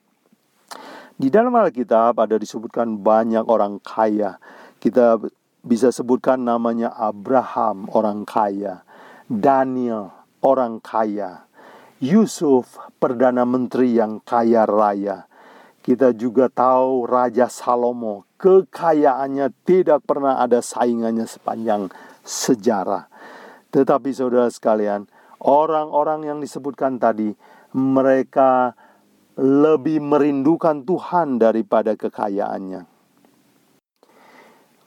Di 1.19 1.27
dalam 1.27 1.51
Alkitab 1.51 2.15
ada 2.15 2.39
disebutkan 2.39 2.95
banyak 3.03 3.43
orang 3.43 3.83
kaya. 3.83 4.39
Kita 4.79 5.19
bisa 5.59 5.91
sebutkan 5.91 6.39
namanya 6.39 6.95
Abraham, 6.95 7.91
orang 7.91 8.23
kaya. 8.23 8.87
Daniel, 9.27 10.15
orang 10.39 10.79
kaya. 10.79 11.43
Yusuf, 11.99 12.79
perdana 13.03 13.43
menteri 13.43 13.99
yang 13.99 14.23
kaya 14.23 14.63
raya. 14.63 15.27
Kita 15.83 16.15
juga 16.15 16.47
tahu 16.47 17.03
Raja 17.03 17.51
Salomo, 17.51 18.23
kekayaannya 18.39 19.51
tidak 19.67 20.07
pernah 20.07 20.39
ada 20.39 20.63
saingannya 20.63 21.27
sepanjang 21.27 21.91
sejarah. 22.23 23.11
Tetapi 23.75 24.09
saudara 24.15 24.47
sekalian, 24.47 25.11
orang-orang 25.43 26.23
yang 26.31 26.39
disebutkan 26.39 26.95
tadi, 26.97 27.35
mereka 27.75 28.73
lebih 29.39 30.03
merindukan 30.03 30.83
Tuhan 30.83 31.39
daripada 31.39 31.95
kekayaannya. 31.95 32.83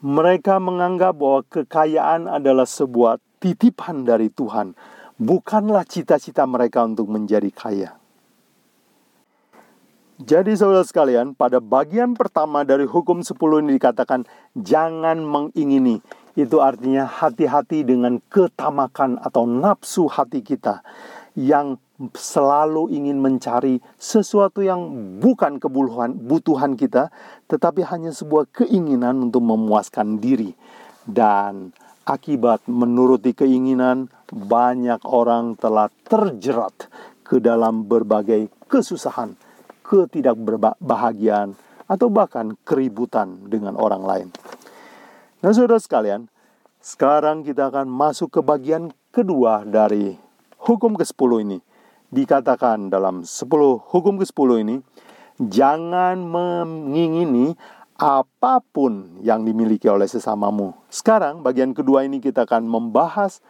Mereka 0.03 0.61
menganggap 0.61 1.17
bahwa 1.17 1.41
kekayaan 1.49 2.29
adalah 2.29 2.69
sebuah 2.69 3.17
titipan 3.41 4.05
dari 4.05 4.29
Tuhan, 4.29 4.77
bukanlah 5.17 5.87
cita-cita 5.89 6.45
mereka 6.45 6.85
untuk 6.85 7.09
menjadi 7.09 7.49
kaya. 7.49 7.97
Jadi 10.21 10.53
saudara 10.53 10.85
sekalian, 10.85 11.33
pada 11.33 11.57
bagian 11.57 12.13
pertama 12.13 12.61
dari 12.61 12.85
hukum 12.85 13.25
10 13.25 13.65
ini 13.65 13.81
dikatakan 13.81 14.29
jangan 14.53 15.25
mengingini. 15.25 15.97
Itu 16.37 16.61
artinya 16.61 17.09
hati-hati 17.09 17.81
dengan 17.81 18.21
ketamakan 18.29 19.17
atau 19.17 19.49
nafsu 19.49 20.05
hati 20.05 20.45
kita 20.45 20.85
yang 21.33 21.81
selalu 22.17 22.89
ingin 22.89 23.21
mencari 23.21 23.77
sesuatu 23.95 24.65
yang 24.65 24.81
bukan 25.21 25.61
kebutuhan 25.61 26.17
butuhan 26.17 26.73
kita, 26.73 27.13
tetapi 27.47 27.85
hanya 27.85 28.09
sebuah 28.09 28.49
keinginan 28.49 29.29
untuk 29.29 29.45
memuaskan 29.45 30.17
diri. 30.17 30.57
Dan 31.03 31.75
Akibat 32.03 32.67
menuruti 32.67 33.31
keinginan, 33.31 34.11
banyak 34.27 35.07
orang 35.07 35.55
telah 35.55 35.87
terjerat 36.03 36.91
ke 37.23 37.39
dalam 37.39 37.87
berbagai 37.87 38.51
kesusahan, 38.67 39.39
ketidakbahagiaan, 39.87 41.55
atau 41.87 42.11
bahkan 42.11 42.59
keributan 42.67 43.47
dengan 43.47 43.79
orang 43.79 44.03
lain. 44.03 44.27
Nah, 45.39 45.55
saudara 45.55 45.79
sekalian, 45.79 46.27
sekarang 46.83 47.47
kita 47.47 47.71
akan 47.71 47.87
masuk 47.87 48.35
ke 48.35 48.41
bagian 48.43 48.91
kedua 49.15 49.63
dari 49.63 50.19
hukum 50.59 50.99
ke-10 50.99 51.31
ini. 51.39 51.63
Dikatakan 52.13 52.93
dalam 52.93 53.25
10 53.25 53.81
hukum 53.89 54.21
ke-10 54.21 54.49
ini, 54.61 54.77
jangan 55.41 56.21
mengingini 56.21 57.57
apa 57.97 58.61
pun 58.61 59.17
yang 59.25 59.41
dimiliki 59.41 59.89
oleh 59.89 60.05
sesamamu. 60.05 60.77
Sekarang 60.93 61.41
bagian 61.41 61.73
kedua 61.73 62.05
ini 62.05 62.21
kita 62.21 62.45
akan 62.45 62.69
membahas 62.69 63.41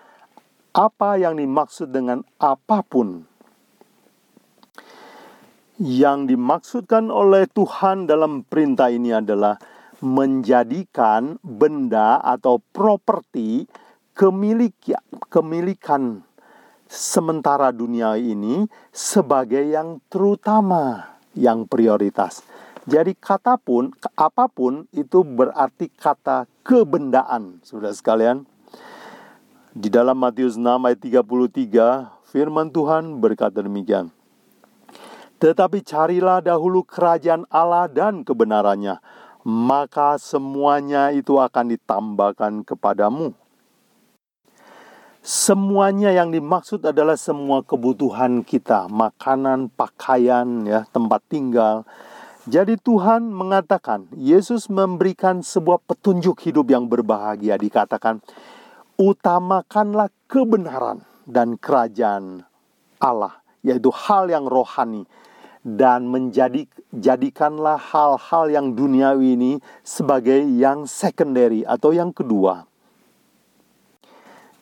apa 0.71 1.19
yang 1.19 1.35
dimaksud 1.35 1.91
dengan 1.91 2.23
apa 2.39 2.79
pun. 2.87 3.27
Yang 5.75 6.19
dimaksudkan 6.31 7.11
oleh 7.11 7.49
Tuhan 7.51 8.07
dalam 8.07 8.47
perintah 8.47 8.87
ini 8.87 9.11
adalah 9.11 9.59
menjadikan 9.99 11.35
benda 11.43 12.19
atau 12.23 12.63
properti 12.71 13.67
kemilik 14.13 14.71
kemilikan 15.27 16.21
sementara 16.93 17.73
dunia 17.73 18.13
ini 18.21 18.69
sebagai 18.93 19.65
yang 19.65 19.97
terutama, 20.13 21.17
yang 21.33 21.65
prioritas. 21.65 22.45
Jadi 22.85 23.17
kata 23.17 23.57
pun, 23.57 23.89
apa 24.13 24.45
pun 24.45 24.85
itu 24.93 25.25
berarti 25.25 25.89
kata 25.89 26.45
kebendaan, 26.61 27.57
sudah 27.65 27.89
sekalian. 27.89 28.45
Di 29.73 29.89
dalam 29.89 30.21
Matius 30.21 30.53
6 30.53 30.85
ayat 30.85 31.01
33, 31.01 32.13
firman 32.29 32.69
Tuhan 32.69 33.17
berkata 33.17 33.65
demikian. 33.65 34.13
Tetapi 35.41 35.81
carilah 35.81 36.45
dahulu 36.45 36.85
kerajaan 36.85 37.49
Allah 37.49 37.89
dan 37.89 38.21
kebenarannya, 38.21 39.01
maka 39.41 40.21
semuanya 40.21 41.09
itu 41.09 41.41
akan 41.41 41.73
ditambahkan 41.73 42.61
kepadamu. 42.63 43.33
Semuanya 45.23 46.11
yang 46.11 46.35
dimaksud 46.35 46.83
adalah 46.83 47.15
semua 47.15 47.63
kebutuhan 47.63 48.43
kita, 48.43 48.91
makanan, 48.91 49.71
pakaian, 49.71 50.67
ya, 50.67 50.83
tempat 50.91 51.23
tinggal. 51.31 51.87
Jadi 52.43 52.75
Tuhan 52.75 53.31
mengatakan, 53.31 54.11
Yesus 54.19 54.67
memberikan 54.67 55.39
sebuah 55.39 55.79
petunjuk 55.87 56.43
hidup 56.43 56.67
yang 56.67 56.91
berbahagia 56.91 57.55
dikatakan, 57.55 58.19
utamakanlah 58.99 60.11
kebenaran 60.27 61.07
dan 61.23 61.55
kerajaan 61.55 62.43
Allah, 62.99 63.39
yaitu 63.63 63.95
hal 63.95 64.27
yang 64.27 64.43
rohani 64.43 65.07
dan 65.63 66.03
menjadi 66.03 66.67
jadikanlah 66.91 67.79
hal-hal 67.79 68.51
yang 68.51 68.75
duniawi 68.75 69.39
ini 69.39 69.53
sebagai 69.87 70.43
yang 70.43 70.83
secondary 70.83 71.63
atau 71.63 71.95
yang 71.95 72.11
kedua. 72.11 72.67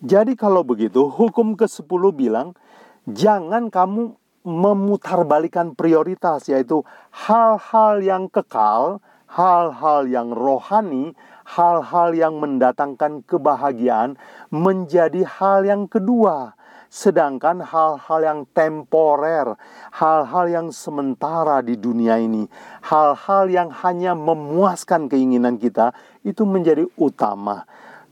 Jadi 0.01 0.33
kalau 0.33 0.65
begitu, 0.65 1.05
hukum 1.05 1.53
ke-10 1.53 2.03
bilang, 2.17 2.57
jangan 3.05 3.69
kamu 3.69 4.17
memutarbalikan 4.41 5.77
prioritas, 5.77 6.49
yaitu 6.49 6.81
hal-hal 7.13 8.01
yang 8.01 8.25
kekal, 8.25 8.97
hal-hal 9.29 10.09
yang 10.09 10.33
rohani, 10.33 11.13
hal-hal 11.45 12.17
yang 12.17 12.41
mendatangkan 12.41 13.21
kebahagiaan 13.29 14.17
menjadi 14.49 15.21
hal 15.21 15.69
yang 15.69 15.85
kedua. 15.85 16.57
Sedangkan 16.91 17.63
hal-hal 17.63 18.19
yang 18.25 18.39
temporer, 18.51 19.55
hal-hal 19.95 20.45
yang 20.49 20.67
sementara 20.75 21.63
di 21.63 21.79
dunia 21.79 22.19
ini, 22.19 22.49
hal-hal 22.83 23.47
yang 23.47 23.69
hanya 23.85 24.11
memuaskan 24.11 25.07
keinginan 25.07 25.55
kita, 25.55 25.95
itu 26.25 26.43
menjadi 26.43 26.83
utama. 26.99 27.63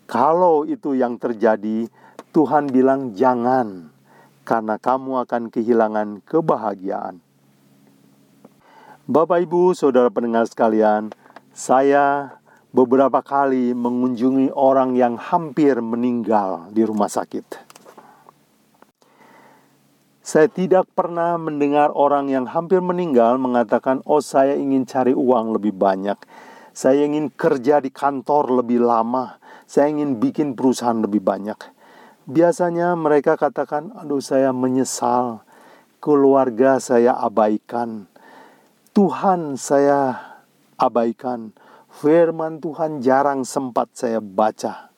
Kalau 0.09 0.65
itu 0.65 0.97
yang 0.97 1.21
terjadi, 1.21 1.85
Tuhan 2.33 2.73
bilang 2.73 3.13
jangan, 3.13 3.93
karena 4.41 4.81
kamu 4.81 5.21
akan 5.21 5.53
kehilangan 5.53 6.25
kebahagiaan. 6.25 7.21
Bapak, 9.05 9.45
ibu, 9.45 9.77
saudara 9.77 10.09
pendengar 10.09 10.49
sekalian, 10.49 11.13
saya 11.53 12.37
beberapa 12.73 13.21
kali 13.21 13.77
mengunjungi 13.77 14.49
orang 14.57 14.97
yang 14.97 15.13
hampir 15.13 15.77
meninggal 15.77 16.73
di 16.73 16.81
rumah 16.81 17.09
sakit. 17.09 17.69
Saya 20.25 20.49
tidak 20.49 20.89
pernah 20.97 21.37
mendengar 21.37 21.93
orang 21.93 22.33
yang 22.33 22.49
hampir 22.49 22.81
meninggal 22.81 23.37
mengatakan, 23.37 24.01
"Oh, 24.09 24.25
saya 24.25 24.57
ingin 24.57 24.89
cari 24.89 25.13
uang 25.13 25.57
lebih 25.57 25.73
banyak, 25.73 26.17
saya 26.73 27.05
ingin 27.05 27.33
kerja 27.33 27.81
di 27.81 27.89
kantor 27.89 28.61
lebih 28.61 28.81
lama, 28.81 29.41
saya 29.69 29.93
ingin 29.93 30.17
bikin 30.17 30.57
perusahaan 30.57 30.97
lebih 30.97 31.21
banyak. 31.21 31.61
Biasanya 32.25 32.97
mereka 32.97 33.37
katakan, 33.37 33.93
aduh 33.93 34.17
saya 34.17 34.49
menyesal, 34.49 35.45
keluarga 36.01 36.81
saya 36.81 37.13
abaikan, 37.13 38.09
Tuhan 38.97 39.61
saya 39.61 40.17
abaikan, 40.73 41.53
firman 41.93 42.57
Tuhan 42.57 43.05
jarang 43.05 43.45
sempat 43.45 43.93
saya 43.93 44.17
baca. 44.17 44.89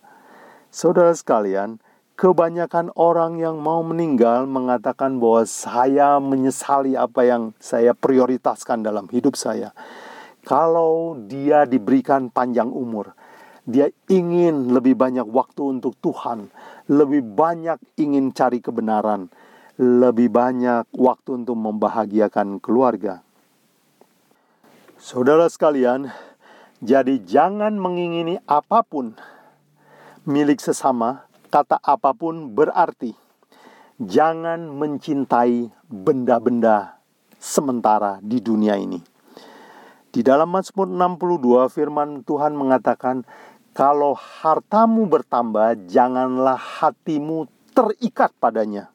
Saudara 0.71 1.11
sekalian, 1.11 1.83
kebanyakan 2.15 2.95
orang 2.95 3.43
yang 3.43 3.59
mau 3.59 3.83
meninggal 3.83 4.47
mengatakan 4.47 5.19
bahwa 5.19 5.43
saya 5.43 6.15
menyesali 6.23 6.95
apa 6.95 7.27
yang 7.27 7.51
saya 7.59 7.91
prioritaskan 7.91 8.87
dalam 8.87 9.11
hidup 9.11 9.35
saya. 9.35 9.75
Kalau 10.47 11.19
dia 11.27 11.67
diberikan 11.67 12.31
panjang 12.31 12.71
umur, 12.71 13.11
dia 13.71 13.87
ingin 14.11 14.75
lebih 14.75 14.99
banyak 14.99 15.25
waktu 15.25 15.79
untuk 15.79 15.95
Tuhan, 16.03 16.51
lebih 16.91 17.23
banyak 17.23 17.79
ingin 17.95 18.35
cari 18.35 18.59
kebenaran, 18.59 19.31
lebih 19.79 20.27
banyak 20.27 20.85
waktu 20.91 21.41
untuk 21.41 21.55
membahagiakan 21.55 22.59
keluarga. 22.59 23.23
Saudara 25.01 25.49
sekalian, 25.49 26.13
jadi 26.83 27.17
jangan 27.23 27.73
mengingini 27.79 28.37
apa 28.45 28.85
pun 28.85 29.17
milik 30.27 30.61
sesama, 30.61 31.25
kata 31.49 31.81
apa 31.81 32.13
pun 32.13 32.53
berarti. 32.53 33.17
Jangan 34.01 34.65
mencintai 34.81 35.69
benda-benda 35.85 36.97
sementara 37.37 38.17
di 38.21 38.41
dunia 38.41 38.73
ini. 38.77 38.97
Di 40.11 40.25
dalam 40.25 40.51
Mazmur 40.51 40.89
62 40.89 41.71
firman 41.71 42.25
Tuhan 42.27 42.57
mengatakan 42.57 43.23
kalau 43.71 44.19
hartamu 44.19 45.07
bertambah, 45.07 45.87
janganlah 45.87 46.59
hatimu 46.59 47.47
terikat 47.71 48.35
padanya. 48.35 48.91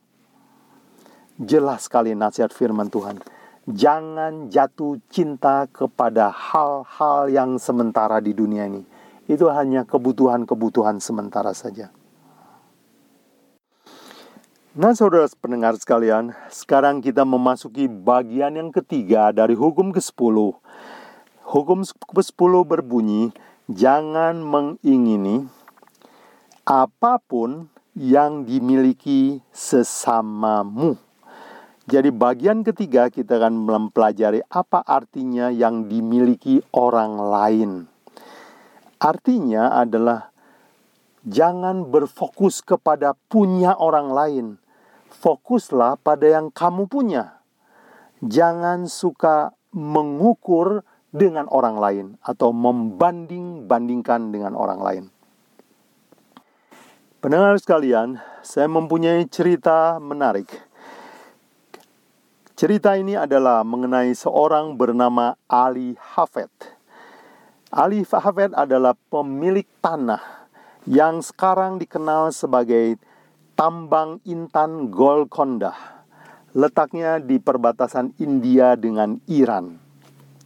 Jelas 1.40 1.88
sekali 1.88 2.12
nasihat 2.12 2.52
firman 2.52 2.92
Tuhan. 2.92 3.20
Jangan 3.66 4.52
jatuh 4.52 5.00
cinta 5.08 5.64
kepada 5.72 6.28
hal-hal 6.28 7.32
yang 7.32 7.50
sementara 7.56 8.20
di 8.20 8.36
dunia 8.36 8.68
ini. 8.68 8.84
Itu 9.26 9.50
hanya 9.50 9.82
kebutuhan-kebutuhan 9.88 11.02
sementara 11.02 11.50
saja. 11.50 11.90
Nah, 14.76 14.92
saudara 14.92 15.24
pendengar 15.40 15.72
sekalian, 15.80 16.36
sekarang 16.52 17.00
kita 17.00 17.24
memasuki 17.24 17.88
bagian 17.88 18.60
yang 18.60 18.68
ketiga 18.68 19.32
dari 19.32 19.56
hukum 19.56 19.88
ke-10. 19.88 20.36
Hukum 21.48 21.78
ke-10 22.12 22.52
berbunyi, 22.60 23.32
jangan 23.66 24.38
mengingini 24.38 25.46
apa 26.66 27.18
pun 27.22 27.70
yang 27.94 28.46
dimiliki 28.46 29.40
sesamamu. 29.50 30.98
Jadi 31.86 32.10
bagian 32.10 32.66
ketiga 32.66 33.06
kita 33.06 33.38
akan 33.38 33.62
mempelajari 33.62 34.42
apa 34.50 34.82
artinya 34.82 35.54
yang 35.54 35.86
dimiliki 35.86 36.58
orang 36.74 37.14
lain. 37.14 37.70
Artinya 38.98 39.70
adalah 39.70 40.34
jangan 41.22 41.86
berfokus 41.86 42.58
kepada 42.58 43.14
punya 43.30 43.78
orang 43.78 44.08
lain. 44.10 44.46
Fokuslah 45.14 46.02
pada 46.02 46.26
yang 46.26 46.50
kamu 46.50 46.90
punya. 46.90 47.38
Jangan 48.18 48.90
suka 48.90 49.54
mengukur 49.70 50.82
dengan 51.16 51.48
orang 51.48 51.76
lain 51.80 52.06
atau 52.20 52.52
membanding-bandingkan 52.52 54.28
dengan 54.28 54.52
orang 54.52 54.80
lain. 54.84 55.04
Pendengar 57.24 57.56
sekalian, 57.56 58.20
saya 58.44 58.68
mempunyai 58.68 59.24
cerita 59.32 59.96
menarik. 59.96 60.46
Cerita 62.52 62.94
ini 62.96 63.16
adalah 63.16 63.64
mengenai 63.64 64.12
seorang 64.12 64.76
bernama 64.76 65.36
Ali 65.48 65.96
Hafed. 65.96 66.52
Ali 67.72 68.04
Hafed 68.04 68.52
adalah 68.52 68.94
pemilik 69.08 69.66
tanah 69.80 70.22
yang 70.86 71.24
sekarang 71.24 71.80
dikenal 71.80 72.30
sebagai 72.30 73.00
tambang 73.58 74.20
intan 74.24 74.92
Golconda. 74.92 75.74
Letaknya 76.56 77.20
di 77.20 77.36
perbatasan 77.36 78.16
India 78.16 78.78
dengan 78.80 79.20
Iran 79.28 79.85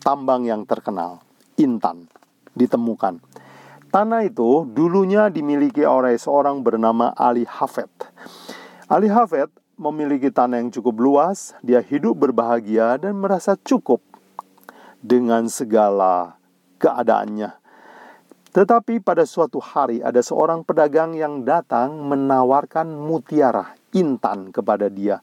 tambang 0.00 0.48
yang 0.48 0.64
terkenal, 0.64 1.20
intan, 1.60 2.08
ditemukan. 2.56 3.20
Tanah 3.90 4.22
itu 4.24 4.64
dulunya 4.70 5.28
dimiliki 5.28 5.84
oleh 5.84 6.16
seorang 6.16 6.64
bernama 6.64 7.12
Ali 7.14 7.44
Hafed. 7.44 7.90
Ali 8.88 9.10
Hafed 9.10 9.50
memiliki 9.80 10.32
tanah 10.32 10.60
yang 10.60 10.70
cukup 10.72 10.96
luas, 11.00 11.56
dia 11.64 11.80
hidup 11.80 12.16
berbahagia 12.16 13.00
dan 13.00 13.16
merasa 13.16 13.56
cukup 13.60 14.00
dengan 15.00 15.48
segala 15.48 16.36
keadaannya. 16.80 17.56
Tetapi 18.50 18.98
pada 18.98 19.22
suatu 19.22 19.62
hari 19.62 20.02
ada 20.02 20.18
seorang 20.20 20.66
pedagang 20.66 21.14
yang 21.14 21.46
datang 21.46 22.02
menawarkan 22.02 22.90
mutiara 22.90 23.78
intan 23.94 24.50
kepada 24.50 24.90
dia 24.90 25.22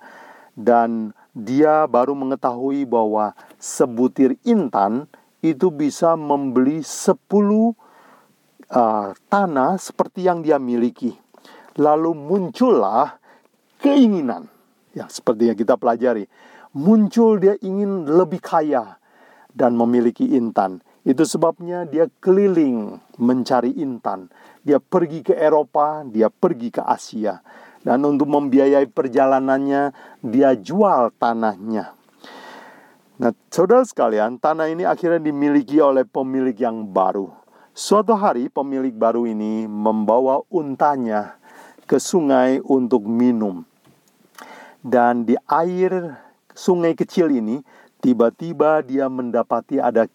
dan 0.55 1.11
dia 1.37 1.85
baru 1.85 2.17
mengetahui 2.17 2.89
bahwa 2.89 3.37
sebutir 3.61 4.41
intan 4.41 5.05
itu 5.45 5.69
bisa 5.69 6.17
membeli 6.17 6.81
10 6.81 7.13
uh, 7.13 7.73
tanah 9.29 9.77
seperti 9.77 10.25
yang 10.25 10.41
dia 10.41 10.57
miliki. 10.57 11.13
Lalu 11.77 12.17
muncullah 12.17 13.21
keinginan. 13.77 14.49
Ya, 14.97 15.05
seperti 15.05 15.53
yang 15.53 15.57
kita 15.57 15.77
pelajari. 15.77 16.25
Muncul 16.73 17.37
dia 17.37 17.53
ingin 17.61 18.09
lebih 18.09 18.41
kaya 18.41 18.97
dan 19.53 19.77
memiliki 19.77 20.25
intan. 20.33 20.81
Itu 21.05 21.23
sebabnya 21.23 21.85
dia 21.85 22.09
keliling 22.19 22.97
mencari 23.21 23.77
intan. 23.77 24.27
Dia 24.65 24.81
pergi 24.81 25.23
ke 25.23 25.37
Eropa, 25.37 26.01
dia 26.03 26.27
pergi 26.27 26.73
ke 26.73 26.81
Asia. 26.81 27.39
Dan 27.87 28.03
untuk 28.03 28.27
membiayai 28.27 28.91
perjalanannya, 28.91 29.95
dia 30.19 30.51
jual 30.59 31.07
tanahnya. 31.15 31.95
Nah, 33.15 33.31
saudara 33.47 33.87
sekalian, 33.87 34.35
tanah 34.43 34.67
ini 34.67 34.83
akhirnya 34.83 35.23
dimiliki 35.23 35.79
oleh 35.79 36.03
pemilik 36.03 36.51
yang 36.51 36.83
baru. 36.83 37.31
Suatu 37.71 38.11
hari, 38.11 38.51
pemilik 38.51 38.91
baru 38.91 39.23
ini 39.23 39.71
membawa 39.71 40.43
untanya 40.51 41.39
ke 41.87 41.95
sungai 41.95 42.59
untuk 42.59 43.07
minum. 43.07 43.63
Dan 44.83 45.23
di 45.23 45.39
air 45.47 46.19
sungai 46.51 46.91
kecil 46.91 47.31
ini, 47.31 47.63
tiba-tiba 48.03 48.83
dia 48.83 49.07
mendapati 49.07 49.79
ada 49.79 50.11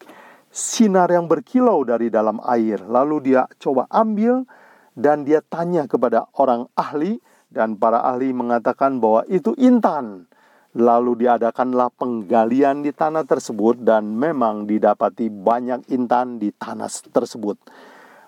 sinar 0.52 1.08
yang 1.08 1.24
berkilau 1.24 1.88
dari 1.88 2.12
dalam 2.12 2.36
air. 2.44 2.84
Lalu 2.84 3.32
dia 3.32 3.48
coba 3.56 3.88
ambil 3.88 4.44
dan 4.92 5.24
dia 5.24 5.40
tanya 5.40 5.88
kepada 5.88 6.28
orang 6.36 6.68
ahli 6.76 7.16
dan 7.52 7.76
para 7.76 8.00
ahli 8.00 8.32
mengatakan 8.32 8.98
bahwa 8.98 9.28
itu 9.28 9.52
intan. 9.60 10.26
Lalu 10.72 11.28
diadakanlah 11.28 11.92
penggalian 11.92 12.80
di 12.80 12.96
tanah 12.96 13.28
tersebut 13.28 13.84
dan 13.84 14.16
memang 14.16 14.64
didapati 14.64 15.28
banyak 15.28 15.84
intan 15.92 16.40
di 16.40 16.48
tanah 16.48 16.88
tersebut. 17.12 17.60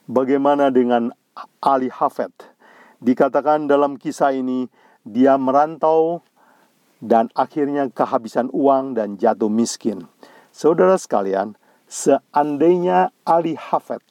Bagaimana 0.04 0.68
dengan 0.68 1.08
Ali 1.64 1.88
Hafed? 1.88 2.36
Dikatakan 3.00 3.64
dalam 3.64 3.96
kisah 3.96 4.36
ini 4.36 4.68
dia 5.08 5.40
merantau 5.40 6.20
dan 7.00 7.32
akhirnya 7.32 7.88
kehabisan 7.88 8.52
uang 8.52 8.96
dan 8.96 9.16
jatuh 9.16 9.48
miskin. 9.48 10.04
Saudara 10.52 11.00
sekalian, 11.00 11.56
seandainya 11.88 13.12
Ali 13.24 13.56
Hafed 13.56 14.04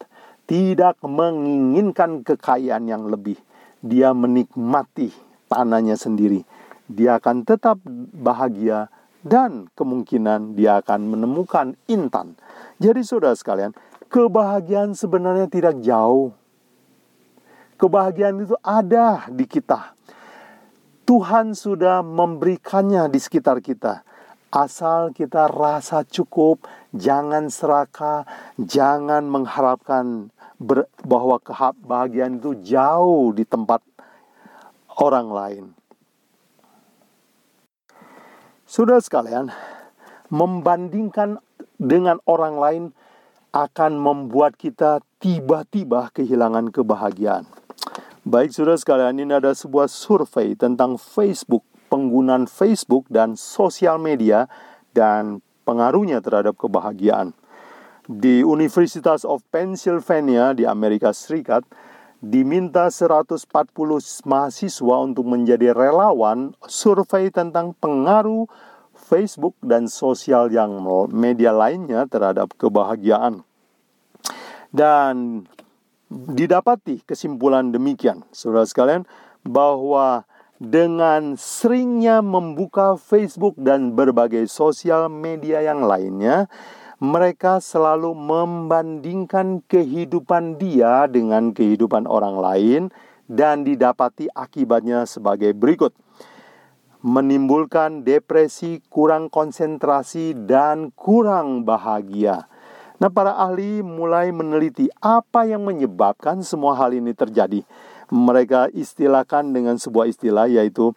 tidak 0.45 0.99
menginginkan 1.01 2.21
kekayaan 2.21 2.85
yang 2.85 3.07
lebih, 3.09 3.39
dia 3.83 4.15
menikmati 4.15 5.11
tanahnya 5.51 5.99
sendiri 5.99 6.47
dia 6.89 7.19
akan 7.19 7.47
tetap 7.47 7.79
bahagia 8.13 8.91
dan 9.23 9.71
kemungkinan 9.73 10.53
dia 10.59 10.83
akan 10.83 11.15
menemukan 11.15 11.79
intan. 11.87 12.35
Jadi 12.77 13.01
saudara 13.07 13.33
sekalian, 13.33 13.71
kebahagiaan 14.11 14.91
sebenarnya 14.91 15.47
tidak 15.47 15.79
jauh. 15.79 16.35
Kebahagiaan 17.79 18.43
itu 18.43 18.55
ada 18.59 19.27
di 19.31 19.47
kita. 19.47 19.95
Tuhan 21.03 21.55
sudah 21.55 22.03
memberikannya 22.03 23.11
di 23.11 23.19
sekitar 23.19 23.59
kita. 23.59 24.03
Asal 24.53 25.11
kita 25.17 25.49
rasa 25.49 26.05
cukup, 26.05 26.63
jangan 26.93 27.49
serakah, 27.49 28.23
jangan 28.55 29.25
mengharapkan 29.25 30.29
bahwa 31.03 31.37
kebahagiaan 31.43 32.39
itu 32.39 32.55
jauh 32.63 33.35
di 33.35 33.43
tempat 33.43 33.83
orang 34.97 35.27
lain. 35.29 35.65
Sudah 38.63 38.97
sekalian, 38.97 39.53
membandingkan 40.33 41.37
dengan 41.77 42.17
orang 42.25 42.55
lain 42.57 42.83
akan 43.53 43.91
membuat 44.01 44.57
kita 44.57 45.05
tiba-tiba 45.21 46.09
kehilangan 46.09 46.73
kebahagiaan. 46.73 47.45
Baik 48.25 48.49
sudah 48.49 48.73
sekalian, 48.79 49.21
ini 49.21 49.35
ada 49.35 49.53
sebuah 49.53 49.85
survei 49.91 50.57
tentang 50.57 50.97
Facebook, 50.97 51.61
penggunaan 51.91 52.49
Facebook 52.49 53.05
dan 53.13 53.37
sosial 53.37 54.01
media 54.01 54.49
dan 54.95 55.43
pengaruhnya 55.67 56.23
terhadap 56.23 56.57
kebahagiaan. 56.57 57.37
Di 58.03 58.43
Universitas 58.43 59.23
of 59.23 59.47
Pennsylvania 59.47 60.51
di 60.51 60.67
Amerika 60.67 61.15
Serikat, 61.15 61.63
diminta 62.19 62.91
140 62.91 63.47
mahasiswa 64.27 64.95
untuk 64.99 65.23
menjadi 65.23 65.71
relawan 65.71 66.51
survei 66.67 67.31
tentang 67.31 67.71
pengaruh 67.79 68.43
Facebook 68.91 69.55
dan 69.63 69.87
sosial 69.87 70.51
yang 70.51 70.83
media 71.15 71.55
lainnya 71.55 72.03
terhadap 72.07 72.51
kebahagiaan. 72.59 73.47
Dan 74.67 75.47
didapati 76.11 77.07
kesimpulan 77.07 77.71
demikian, 77.71 78.27
saudara 78.35 78.67
sekalian, 78.67 79.07
bahwa 79.47 80.27
dengan 80.59 81.39
seringnya 81.39 82.19
membuka 82.19 82.99
Facebook 82.99 83.55
dan 83.59 83.95
berbagai 83.95 84.47
sosial 84.51 85.07
media 85.07 85.63
yang 85.63 85.83
lainnya, 85.83 86.51
mereka 87.03 87.59
selalu 87.59 88.15
membandingkan 88.15 89.59
kehidupan 89.67 90.55
dia 90.55 91.03
dengan 91.11 91.51
kehidupan 91.51 92.07
orang 92.07 92.39
lain 92.39 92.81
dan 93.27 93.67
didapati 93.67 94.31
akibatnya 94.31 95.03
sebagai 95.03 95.51
berikut. 95.51 95.91
Menimbulkan 97.03 98.07
depresi, 98.07 98.79
kurang 98.87 99.27
konsentrasi, 99.27 100.31
dan 100.47 100.95
kurang 100.95 101.67
bahagia. 101.67 102.47
Nah, 103.03 103.11
para 103.11 103.35
ahli 103.35 103.83
mulai 103.83 104.31
meneliti 104.31 104.87
apa 105.03 105.43
yang 105.43 105.67
menyebabkan 105.67 106.39
semua 106.39 106.79
hal 106.79 106.95
ini 106.95 107.11
terjadi. 107.11 107.67
Mereka 108.07 108.71
istilahkan 108.71 109.51
dengan 109.51 109.75
sebuah 109.75 110.07
istilah 110.07 110.47
yaitu 110.47 110.95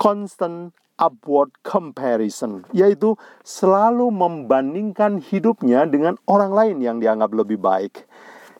constant 0.00 0.72
upward 1.02 1.50
comparison, 1.66 2.62
yaitu 2.70 3.18
selalu 3.42 4.14
membandingkan 4.14 5.18
hidupnya 5.18 5.82
dengan 5.90 6.14
orang 6.30 6.54
lain 6.54 6.76
yang 6.78 6.96
dianggap 7.02 7.34
lebih 7.34 7.58
baik. 7.58 8.06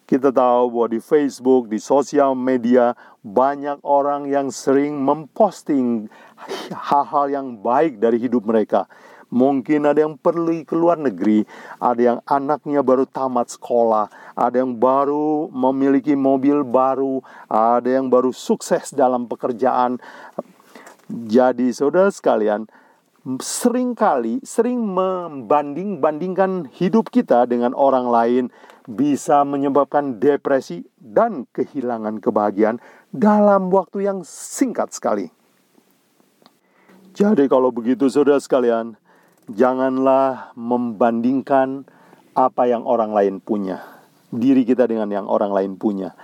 Kita 0.02 0.34
tahu 0.34 0.74
bahwa 0.74 0.88
di 0.90 1.00
Facebook, 1.00 1.70
di 1.70 1.78
sosial 1.78 2.34
media, 2.34 2.98
banyak 3.22 3.78
orang 3.86 4.26
yang 4.26 4.50
sering 4.50 4.98
memposting 4.98 6.10
hal-hal 6.74 7.30
yang 7.30 7.48
baik 7.62 8.02
dari 8.02 8.18
hidup 8.18 8.42
mereka. 8.42 8.90
Mungkin 9.32 9.88
ada 9.88 10.04
yang 10.04 10.20
pergi 10.20 10.68
ke 10.68 10.76
luar 10.76 11.00
negeri, 11.00 11.48
ada 11.80 11.96
yang 11.96 12.18
anaknya 12.28 12.84
baru 12.84 13.08
tamat 13.08 13.56
sekolah, 13.56 14.12
ada 14.36 14.60
yang 14.60 14.76
baru 14.76 15.48
memiliki 15.48 16.12
mobil 16.12 16.60
baru, 16.60 17.24
ada 17.48 17.88
yang 17.88 18.12
baru 18.12 18.28
sukses 18.28 18.92
dalam 18.92 19.24
pekerjaan, 19.24 19.96
jadi 21.12 21.76
saudara 21.76 22.08
sekalian, 22.08 22.64
sering 23.44 23.92
kali 23.92 24.40
sering 24.42 24.80
membanding-bandingkan 24.80 26.72
hidup 26.72 27.12
kita 27.12 27.44
dengan 27.44 27.76
orang 27.76 28.08
lain 28.08 28.44
bisa 28.88 29.44
menyebabkan 29.44 30.18
depresi 30.18 30.82
dan 30.96 31.44
kehilangan 31.52 32.18
kebahagiaan 32.18 32.80
dalam 33.12 33.68
waktu 33.68 34.08
yang 34.08 34.24
singkat 34.24 34.90
sekali. 34.90 35.28
Jadi 37.12 37.44
kalau 37.44 37.68
begitu 37.68 38.08
saudara 38.08 38.40
sekalian, 38.40 38.96
janganlah 39.52 40.56
membandingkan 40.56 41.84
apa 42.32 42.72
yang 42.72 42.88
orang 42.88 43.12
lain 43.12 43.36
punya. 43.38 43.84
Diri 44.32 44.64
kita 44.64 44.88
dengan 44.88 45.12
yang 45.12 45.28
orang 45.28 45.52
lain 45.52 45.76
punya. 45.76 46.16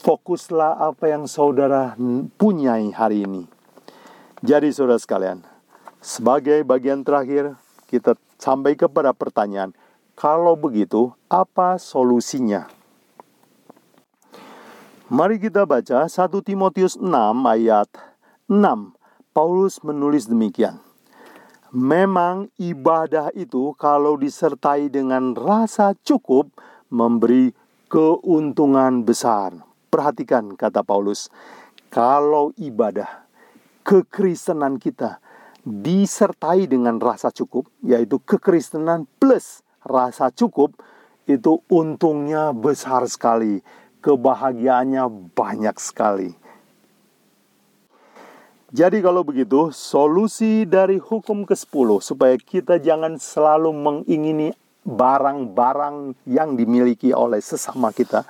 Fokuslah 0.00 0.80
apa 0.80 1.12
yang 1.12 1.28
saudara 1.28 1.92
punyai 2.40 2.88
hari 2.88 3.28
ini 3.28 3.53
jadi 4.44 4.68
saudara 4.76 5.00
sekalian, 5.00 5.40
sebagai 6.04 6.60
bagian 6.68 7.00
terakhir 7.00 7.56
kita 7.88 8.12
sampai 8.36 8.76
kepada 8.76 9.16
pertanyaan, 9.16 9.72
kalau 10.12 10.52
begitu 10.52 11.16
apa 11.32 11.80
solusinya? 11.80 12.68
Mari 15.08 15.40
kita 15.40 15.64
baca 15.64 16.04
1 16.04 16.28
Timotius 16.44 17.00
6 17.00 17.08
ayat 17.48 17.88
6. 18.44 18.92
Paulus 19.32 19.80
menulis 19.80 20.28
demikian. 20.28 20.76
Memang 21.72 22.52
ibadah 22.60 23.32
itu 23.32 23.72
kalau 23.80 24.20
disertai 24.20 24.92
dengan 24.92 25.32
rasa 25.32 25.96
cukup 26.04 26.52
memberi 26.92 27.56
keuntungan 27.88 29.08
besar. 29.08 29.56
Perhatikan 29.88 30.52
kata 30.52 30.84
Paulus, 30.84 31.32
kalau 31.88 32.52
ibadah 32.60 33.23
kekristenan 33.84 34.80
kita 34.80 35.20
disertai 35.64 36.68
dengan 36.68 36.96
rasa 37.00 37.32
cukup, 37.32 37.68
yaitu 37.84 38.20
kekristenan 38.20 39.08
plus 39.20 39.64
rasa 39.84 40.32
cukup, 40.32 40.76
itu 41.24 41.60
untungnya 41.72 42.52
besar 42.52 43.04
sekali, 43.08 43.64
kebahagiaannya 44.04 45.32
banyak 45.32 45.76
sekali. 45.80 46.32
Jadi 48.74 48.98
kalau 49.00 49.22
begitu, 49.22 49.70
solusi 49.70 50.66
dari 50.66 50.98
hukum 50.98 51.46
ke-10 51.46 51.88
supaya 52.02 52.34
kita 52.34 52.82
jangan 52.82 53.22
selalu 53.22 53.70
mengingini 53.70 54.50
barang-barang 54.82 56.18
yang 56.26 56.58
dimiliki 56.58 57.14
oleh 57.14 57.38
sesama 57.38 57.94
kita 57.94 58.26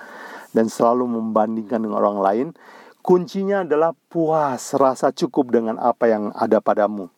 dan 0.53 0.69
selalu 0.69 1.09
membandingkan 1.09 1.81
dengan 1.81 1.97
orang 1.99 2.19
lain, 2.21 2.47
kuncinya 3.05 3.61
adalah 3.61 3.93
puas, 4.09 4.73
rasa 4.73 5.13
cukup 5.13 5.53
dengan 5.53 5.77
apa 5.77 6.09
yang 6.09 6.33
ada 6.33 6.57
padamu. 6.57 7.13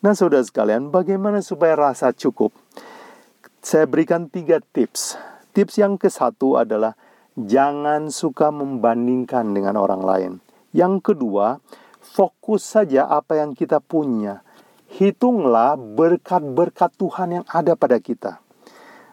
Nah, 0.00 0.16
saudara 0.16 0.40
sekalian, 0.40 0.88
bagaimana 0.88 1.44
supaya 1.44 1.76
rasa 1.76 2.16
cukup? 2.16 2.56
Saya 3.60 3.84
berikan 3.84 4.32
tiga 4.32 4.64
tips. 4.72 5.20
Tips 5.52 5.76
yang 5.76 6.00
ke 6.00 6.08
satu 6.08 6.56
adalah 6.56 6.96
jangan 7.36 8.08
suka 8.08 8.48
membandingkan 8.48 9.52
dengan 9.52 9.76
orang 9.76 10.00
lain. 10.00 10.32
Yang 10.72 11.12
kedua, 11.12 11.60
fokus 12.00 12.64
saja 12.64 13.04
apa 13.04 13.36
yang 13.36 13.52
kita 13.52 13.76
punya. 13.76 14.40
Hitunglah 14.88 15.76
berkat-berkat 15.76 16.96
Tuhan 16.96 17.42
yang 17.42 17.46
ada 17.52 17.76
pada 17.76 18.00
kita. 18.00 18.40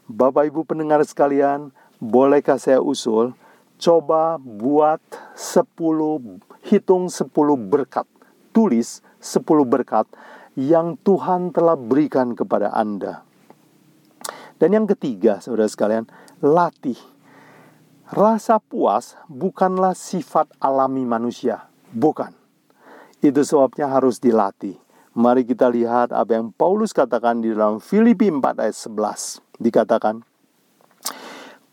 Bapak 0.07 0.47
Ibu 0.47 0.63
pendengar 0.63 1.03
sekalian, 1.03 1.75
bolehkah 1.99 2.55
saya 2.55 2.79
usul 2.79 3.35
coba 3.77 4.37
buat 4.39 5.01
10 5.35 5.65
hitung 6.65 7.09
10 7.09 7.29
berkat. 7.57 8.07
Tulis 8.53 9.01
10 9.19 9.43
berkat 9.65 10.05
yang 10.53 10.95
Tuhan 11.01 11.49
telah 11.49 11.73
berikan 11.73 12.37
kepada 12.37 12.69
Anda. 12.73 13.25
Dan 14.61 14.69
yang 14.71 14.85
ketiga, 14.87 15.41
saudara 15.41 15.67
sekalian, 15.67 16.05
latih. 16.39 16.97
Rasa 18.13 18.61
puas 18.61 19.17
bukanlah 19.25 19.97
sifat 19.97 20.53
alami 20.61 21.03
manusia, 21.03 21.65
bukan. 21.89 22.31
Itu 23.23 23.41
sebabnya 23.41 23.89
harus 23.89 24.21
dilatih. 24.21 24.77
Mari 25.13 25.45
kita 25.45 25.69
lihat 25.69 26.09
apa 26.13 26.37
yang 26.37 26.53
Paulus 26.53 26.93
katakan 26.93 27.41
di 27.41 27.53
dalam 27.53 27.81
Filipi 27.81 28.29
4 28.29 28.61
ayat 28.61 28.77
11. 28.77 29.41
Dikatakan, 29.61 30.25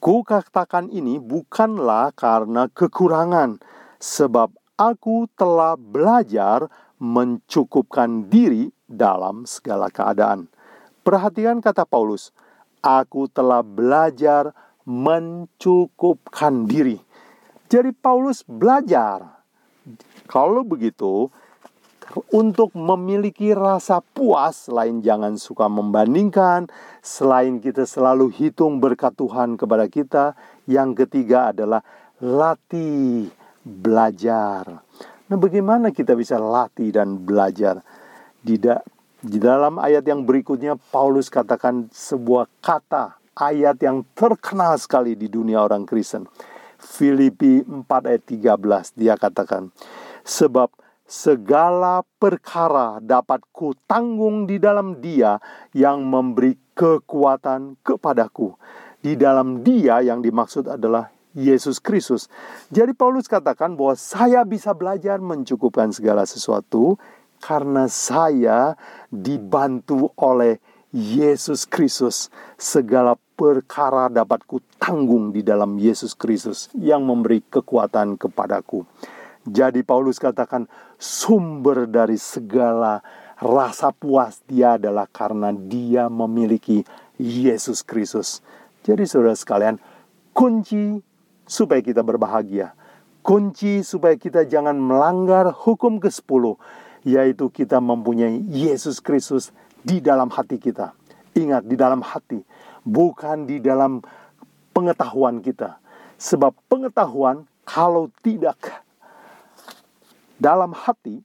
Ku 0.01 0.25
katakan 0.25 0.89
ini 0.89 1.21
bukanlah 1.21 2.17
karena 2.17 2.73
kekurangan, 2.73 3.61
sebab 4.01 4.49
aku 4.81 5.29
telah 5.37 5.77
belajar 5.77 6.73
mencukupkan 6.97 8.25
diri 8.33 8.73
dalam 8.89 9.45
segala 9.45 9.93
keadaan. 9.93 10.49
Perhatikan 11.05 11.61
kata 11.61 11.85
Paulus, 11.85 12.33
aku 12.81 13.29
telah 13.29 13.61
belajar 13.61 14.57
mencukupkan 14.89 16.65
diri. 16.65 16.97
Jadi 17.69 17.93
Paulus 17.93 18.41
belajar. 18.49 19.45
Kalau 20.25 20.65
begitu, 20.65 21.29
untuk 22.35 22.75
memiliki 22.75 23.55
rasa 23.55 24.03
puas, 24.03 24.66
selain 24.66 24.99
jangan 24.99 25.38
suka 25.38 25.70
membandingkan, 25.70 26.66
selain 26.99 27.62
kita 27.62 27.87
selalu 27.87 28.35
hitung 28.35 28.83
berkat 28.83 29.14
Tuhan 29.14 29.55
kepada 29.55 29.87
kita, 29.87 30.25
yang 30.66 30.99
ketiga 30.99 31.55
adalah 31.55 31.87
latih 32.18 33.31
belajar. 33.62 34.83
Nah, 35.31 35.38
bagaimana 35.38 35.94
kita 35.94 36.18
bisa 36.18 36.42
latih 36.42 36.90
dan 36.90 37.14
belajar? 37.14 37.79
Di, 38.42 38.59
di 39.23 39.38
dalam 39.38 39.79
ayat 39.79 40.03
yang 40.03 40.27
berikutnya, 40.27 40.75
Paulus 40.90 41.31
katakan 41.31 41.87
sebuah 41.94 42.51
kata, 42.59 43.23
ayat 43.38 43.79
yang 43.79 44.03
terkenal 44.18 44.75
sekali 44.83 45.14
di 45.14 45.31
dunia 45.31 45.62
orang 45.62 45.87
Kristen. 45.87 46.27
Filipi 46.81 47.62
4 47.62 47.87
ayat 47.87 48.25
13, 48.27 48.99
dia 48.99 49.14
katakan, 49.14 49.70
Sebab 50.25 50.73
segala 51.11 52.07
perkara 52.23 53.03
dapat 53.03 53.42
ku 53.51 53.75
tanggung 53.90 54.46
di 54.46 54.62
dalam 54.62 55.03
Dia 55.03 55.42
yang 55.75 56.07
memberi 56.07 56.55
kekuatan 56.79 57.83
kepadaku. 57.83 58.55
Di 59.03 59.18
dalam 59.18 59.66
Dia 59.66 60.07
yang 60.07 60.23
dimaksud 60.23 60.70
adalah 60.70 61.11
Yesus 61.35 61.83
Kristus. 61.83 62.31
Jadi 62.70 62.94
Paulus 62.94 63.27
katakan 63.27 63.75
bahwa 63.75 63.99
saya 63.99 64.46
bisa 64.46 64.70
belajar 64.70 65.18
mencukupkan 65.18 65.90
segala 65.90 66.23
sesuatu 66.23 66.94
karena 67.42 67.90
saya 67.90 68.79
dibantu 69.11 70.14
oleh 70.14 70.62
Yesus 70.94 71.66
Kristus. 71.66 72.31
Segala 72.55 73.18
perkara 73.35 74.07
dapat 74.07 74.46
ku 74.46 74.62
tanggung 74.79 75.35
di 75.35 75.42
dalam 75.42 75.75
Yesus 75.75 76.14
Kristus 76.14 76.70
yang 76.79 77.03
memberi 77.03 77.42
kekuatan 77.51 78.14
kepadaku. 78.14 78.87
Jadi 79.48 79.81
Paulus 79.81 80.20
katakan 80.20 80.68
sumber 81.00 81.88
dari 81.88 82.20
segala 82.20 83.00
rasa 83.40 83.88
puas 83.88 84.44
dia 84.44 84.76
adalah 84.76 85.09
karena 85.09 85.48
dia 85.57 86.12
memiliki 86.12 86.85
Yesus 87.16 87.81
Kristus. 87.81 88.44
Jadi 88.85 89.09
saudara 89.09 89.33
sekalian, 89.33 89.81
kunci 90.37 91.00
supaya 91.48 91.81
kita 91.81 92.05
berbahagia, 92.05 92.76
kunci 93.24 93.81
supaya 93.81 94.16
kita 94.20 94.44
jangan 94.44 94.76
melanggar 94.76 95.53
hukum 95.53 95.96
ke-10 96.00 96.61
yaitu 97.09 97.48
kita 97.48 97.81
mempunyai 97.81 98.44
Yesus 98.44 99.00
Kristus 99.00 99.57
di 99.81 100.05
dalam 100.05 100.29
hati 100.29 100.61
kita. 100.61 100.92
Ingat 101.33 101.64
di 101.64 101.81
dalam 101.81 102.05
hati, 102.05 102.44
bukan 102.85 103.48
di 103.48 103.57
dalam 103.57 104.05
pengetahuan 104.76 105.40
kita. 105.40 105.81
Sebab 106.20 106.53
pengetahuan 106.68 107.48
kalau 107.64 108.12
tidak 108.20 108.85
dalam 110.40 110.72
hati 110.72 111.20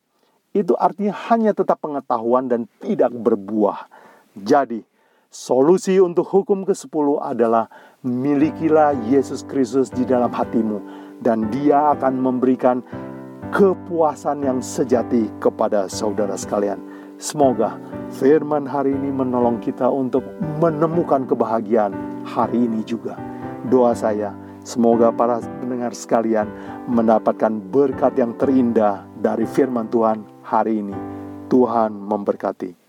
itu 0.51 0.75
artinya 0.75 1.15
hanya 1.32 1.51
tetap 1.56 1.80
pengetahuan 1.80 2.51
dan 2.51 2.67
tidak 2.84 3.12
berbuah. 3.15 3.88
Jadi, 4.36 4.84
solusi 5.32 5.99
untuk 5.99 6.28
hukum 6.28 6.67
ke-10 6.67 7.08
adalah 7.23 7.71
milikilah 8.04 8.95
Yesus 9.08 9.47
Kristus 9.47 9.91
di 9.91 10.04
dalam 10.04 10.32
hatimu 10.32 10.80
dan 11.23 11.47
dia 11.51 11.95
akan 11.95 12.19
memberikan 12.19 12.84
kepuasan 13.51 14.43
yang 14.43 14.60
sejati 14.60 15.32
kepada 15.39 15.88
saudara 15.88 16.36
sekalian. 16.36 16.80
Semoga 17.15 17.80
firman 18.12 18.67
hari 18.67 18.91
ini 18.91 19.08
menolong 19.12 19.63
kita 19.63 19.88
untuk 19.88 20.23
menemukan 20.60 21.23
kebahagiaan 21.23 21.95
hari 22.28 22.67
ini 22.67 22.84
juga. 22.84 23.15
Doa 23.71 23.95
saya, 23.95 24.36
Semoga 24.65 25.13
para 25.13 25.38
pendengar 25.62 25.93
sekalian 25.93 26.49
mendapatkan 26.89 27.54
berkat 27.69 28.17
yang 28.17 28.34
terindah 28.34 29.06
dari 29.21 29.45
firman 29.45 29.86
Tuhan 29.93 30.25
hari 30.41 30.82
ini. 30.82 30.97
Tuhan 31.54 31.93
memberkati. 31.93 32.85